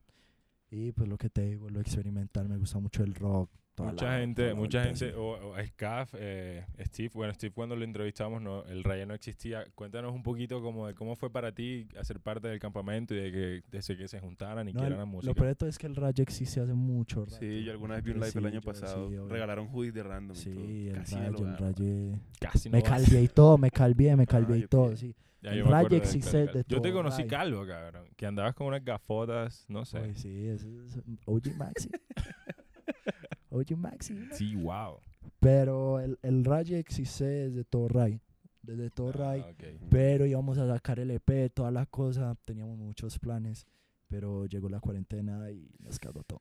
[0.70, 3.50] Y pues lo que te digo, lo experimental, me gusta mucho el rock.
[3.78, 7.54] Toda Mucha la- gente, toda la mucha gente, o, o Scaf, eh, Steve, bueno, Steve
[7.54, 9.66] cuando lo entrevistamos, no, el Raya no existía.
[9.76, 13.32] Cuéntanos un poquito como de cómo fue para ti hacer parte del campamento y de
[13.32, 15.34] que desde que se juntaran y No, que el- eran lo música.
[15.36, 17.38] peor de todo es que el raye existe hace mucho rato.
[17.40, 19.10] Sí, yo alguna vez vi un live Sí, el año yo- pasado.
[19.10, 19.16] sí.
[19.30, 20.64] Regalaron hoodies de random y Sí, todo.
[20.66, 22.20] el Casi lo el raye.
[22.40, 25.14] Casi Me no calvié y todo, me calvié, me calvié Ah, y todo, sí.
[25.40, 28.08] Ya el yo me raye acuerdo del existe de Yo te conocí calvo, cabrón.
[28.16, 30.00] Que andabas con unas gafotas, no sé.
[30.02, 31.90] Uy, sí, ese es OG Maxi.
[33.58, 34.16] OG Maxi.
[34.32, 35.00] Sí, wow.
[35.40, 38.20] Pero el, el raye existe desde todo Ray.
[38.62, 39.42] Desde todo Ray.
[39.46, 39.64] Ah, ok.
[39.90, 42.36] Pero íbamos a sacar el EP, toda la cosa.
[42.46, 43.66] Teníamos muchos planes.
[44.08, 46.40] Pero llegó la cuarentena y nos cagó todo.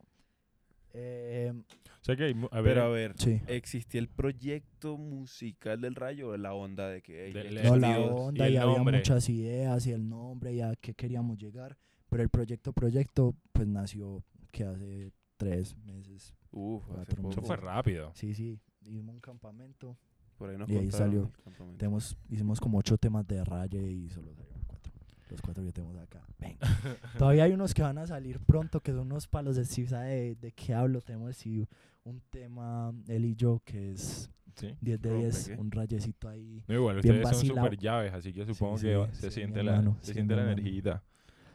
[0.99, 1.53] Eh,
[2.01, 3.41] O sea que, hay a ver, Pero a ver, sí.
[3.49, 7.27] ¿existía el proyecto musical del rayo o la onda de que...
[7.27, 8.97] ey, Del- estos No, la onda y y, el había nombre.
[8.99, 11.77] muchas ideas y el nombre y a qué queríamos llegar.
[12.09, 16.35] Pero el proyecto, proyecto, pues nació que hace tres meses.
[16.59, 17.31] Uf, hace Cuatro poco.
[17.33, 18.11] eso fue rápido.
[18.15, 18.59] Sí, sí.
[18.83, 19.97] Hicimos un campamento.
[20.39, 21.31] Por ahí nos Y ahí salió.
[21.77, 24.93] Tenemos, hicimos como ocho temas de raye y solo salieron cuatro.
[25.31, 26.23] Los cuatro que tenemos acá.
[26.39, 26.57] Ven.
[27.19, 29.89] Todavía hay unos que van a salir pronto que son unos palos de Steve.
[29.89, 31.01] ¿Sabe de, de qué hablo?
[31.01, 31.67] Tenemos sí,
[32.05, 34.75] un tema, él y yo, que es Sí.
[34.81, 35.55] 10 de Rompe, 10, ¿qué?
[35.57, 36.65] un rayecito ahí.
[36.69, 37.67] No, igual, Bien ustedes son vacilado.
[37.67, 40.13] super llaves, así que supongo Sí, que sí, se sí, siente la, hermano, se sí,
[40.15, 40.59] siente la hermano.
[40.63, 41.03] energita.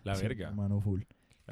[0.03, 0.51] La Sí, verga.
[0.51, 1.01] Mano full.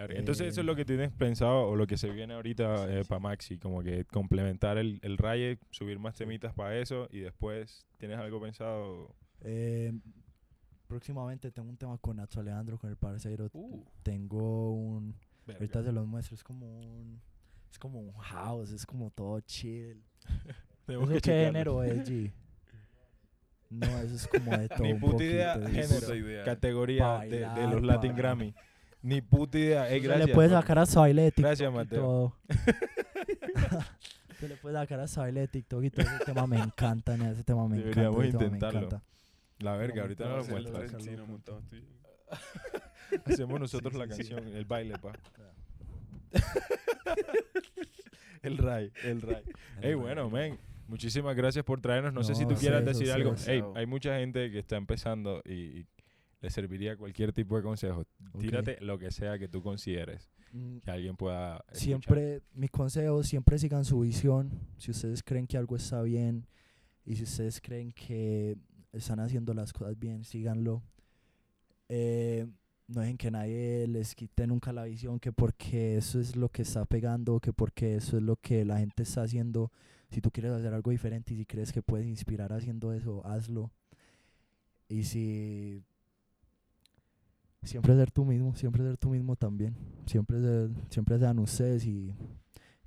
[0.09, 2.93] Entonces eso es Eh, lo que tienes pensado o lo que se viene ahorita Sí,
[2.93, 3.09] eh, sí.
[3.09, 7.85] para Maxi, como que complementar el, el raye, subir más temitas para eso y después
[7.97, 9.15] tienes algo pensado.
[9.41, 9.93] Eh,
[10.87, 13.49] próximamente tengo un tema con Nacho Alejandro, con el parcero.
[13.53, 15.15] Uh, Tengo un.
[15.45, 15.59] Verga.
[15.61, 16.35] Ahorita se los muestro.
[16.35, 17.21] Es como un.
[17.71, 20.03] Es como un house, es como todo chill.
[20.87, 22.31] ¿Eso que qué género es, G?
[23.69, 26.43] No, eso es como de todo Ni puta idea, género.
[26.45, 28.15] Categoría de, de los Latin.
[28.15, 28.55] Grammy.
[29.01, 29.87] Ni puta idea.
[29.87, 30.27] Se gracias.
[30.27, 31.99] le puede sacar baile de TikTok Gracias, y Mateo.
[32.01, 32.35] todo.
[34.39, 37.31] Se le puede sacar hasta baile de TikTok y todo ese tema me encanta, nena,
[37.31, 37.89] ese tema me encanta.
[38.01, 38.79] Deberíamos tema me intentarlo.
[38.87, 39.05] encanta.
[39.59, 40.91] La verga, No, ahorita no, no lo muestras.
[41.07, 41.83] y.
[43.25, 44.29] Hacemos nosotros Sí, la sí, sí.
[44.29, 45.11] canción, el baile, pa.
[48.41, 49.43] el ray, el ray.
[49.81, 52.13] Ey, bueno, men, muchísimas gracias por traernos.
[52.13, 53.31] No, sé si No, tú quieras decir algo.
[53.31, 53.61] ustedes.
[53.63, 55.85] Ey, hay mucha gente que está empezando y, y
[56.41, 58.05] le serviría cualquier tipo de consejo.
[58.33, 58.41] Ok.
[58.41, 61.79] Tírate lo que sea que tú consideres Mm, que alguien pueda escuchar.
[61.79, 64.51] Siempre, mi consejo, siempre sigan su visión.
[64.77, 66.47] Si ustedes creen que algo está bien
[67.05, 68.57] y si ustedes creen que
[68.91, 70.81] están haciendo las cosas bien, síganlo.
[71.87, 72.47] Eh,
[72.87, 76.63] no dejen que nadie les quite nunca la visión, que porque eso es lo que
[76.63, 79.71] está pegando, que porque eso es lo que la gente está haciendo.
[80.09, 83.71] Si tú quieres hacer algo diferente y si crees que puedes inspirar haciendo eso, hazlo.
[84.87, 85.83] Y si
[87.63, 89.75] siempre ser tú mismo, siempre ser tú mismo también.
[90.05, 92.13] Siempre ser, siempre sean ustedes y,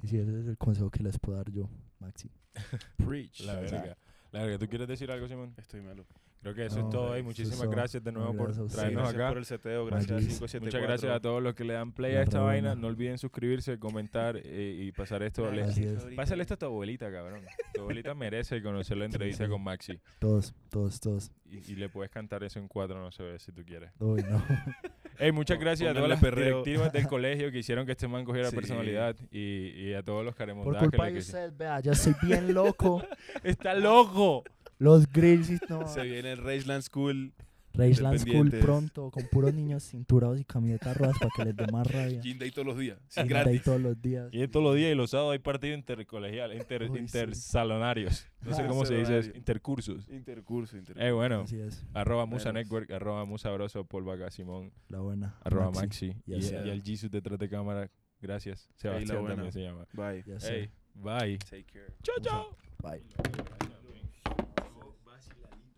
[0.02, 1.68] y si ese es el consejo que les puedo dar yo,
[2.00, 2.30] Maxi.
[2.96, 3.40] Preach.
[3.40, 3.96] La verga.
[4.32, 5.54] La verga, ¿tú quieres decir algo, Simón?
[5.56, 6.06] Estoy malo.
[6.42, 7.14] Creo que eso No, es todo.
[7.14, 9.28] Eso muchísimas gracias de nuevo por gracias traernos gracias acá.
[9.28, 10.28] por el seteo, gracias a Magis.
[10.28, 10.66] 574.
[10.66, 12.74] Muchas gracias a todos los que le dan play La a esta vaina.
[12.74, 15.44] No olviden suscribirse, comentar eh, y pasar esto.
[15.46, 15.68] Ahorita.
[16.16, 17.42] Pásale esto a tu abuelita, cabrón.
[17.74, 19.50] Tu abuelita merece conocer la entrevista sí.
[19.50, 20.00] con Maxi.
[20.18, 21.30] Todos, todos, todos.
[21.48, 23.92] Y, y le puedes cantar eso en cuatro, no sé si tú quieres.
[24.00, 24.42] Uy, no.
[25.18, 26.62] Ey, muchas gracias a todas las perreo.
[26.64, 28.56] directivas del colegio que hicieron que este man cogiera Sí.
[28.56, 30.88] personalidad y, y a todos los Por caremondajes.
[30.90, 33.00] culpa que de ustedes, vea, ya estoy bien loco.
[33.44, 34.42] ¡Está loco!
[34.82, 35.86] Los grills y no.
[35.86, 37.32] Se viene el Raceland School.
[37.74, 41.86] Rangeland School pronto, con puros niños cinturados y camisetas rojas para que les dé más
[41.86, 42.20] rabia.
[42.22, 42.98] Gym Day todos los días.
[43.16, 43.44] Gratis.
[43.46, 44.28] Day todos los días.
[44.30, 46.98] Y todos los días y los sábados hay partidos intercolegiales, inter, Uy, sí.
[46.98, 48.26] intersalonarios.
[48.42, 49.38] No sé Ah, cómo se dice, eso, Salonario.
[49.38, 50.08] intercursos.
[50.10, 51.08] Intercurso, intercurso.
[51.08, 52.64] Eh, bueno, Así es, arroba Musa Menos.
[52.66, 55.38] Network, arroba Musa Broso, Paul Vaca Simón, la buena.
[55.42, 56.20] arroba Maxi, Maxi.
[56.26, 58.68] Ya Y, al Jesus detrás de cámara, gracias.
[58.76, 59.34] Sebastián buena.
[59.36, 59.86] también se llama.
[59.94, 60.22] Bye.
[60.26, 60.54] Ya sé.
[60.60, 61.38] Hey, bye.
[61.38, 61.86] Take care.
[62.02, 62.56] Chao, chao.
[62.82, 63.02] Bye.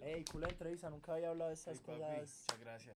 [0.04, 2.44] Ey, culo entrevista, nunca había hablado de estas cosas.
[2.48, 2.96] Muchas gracias.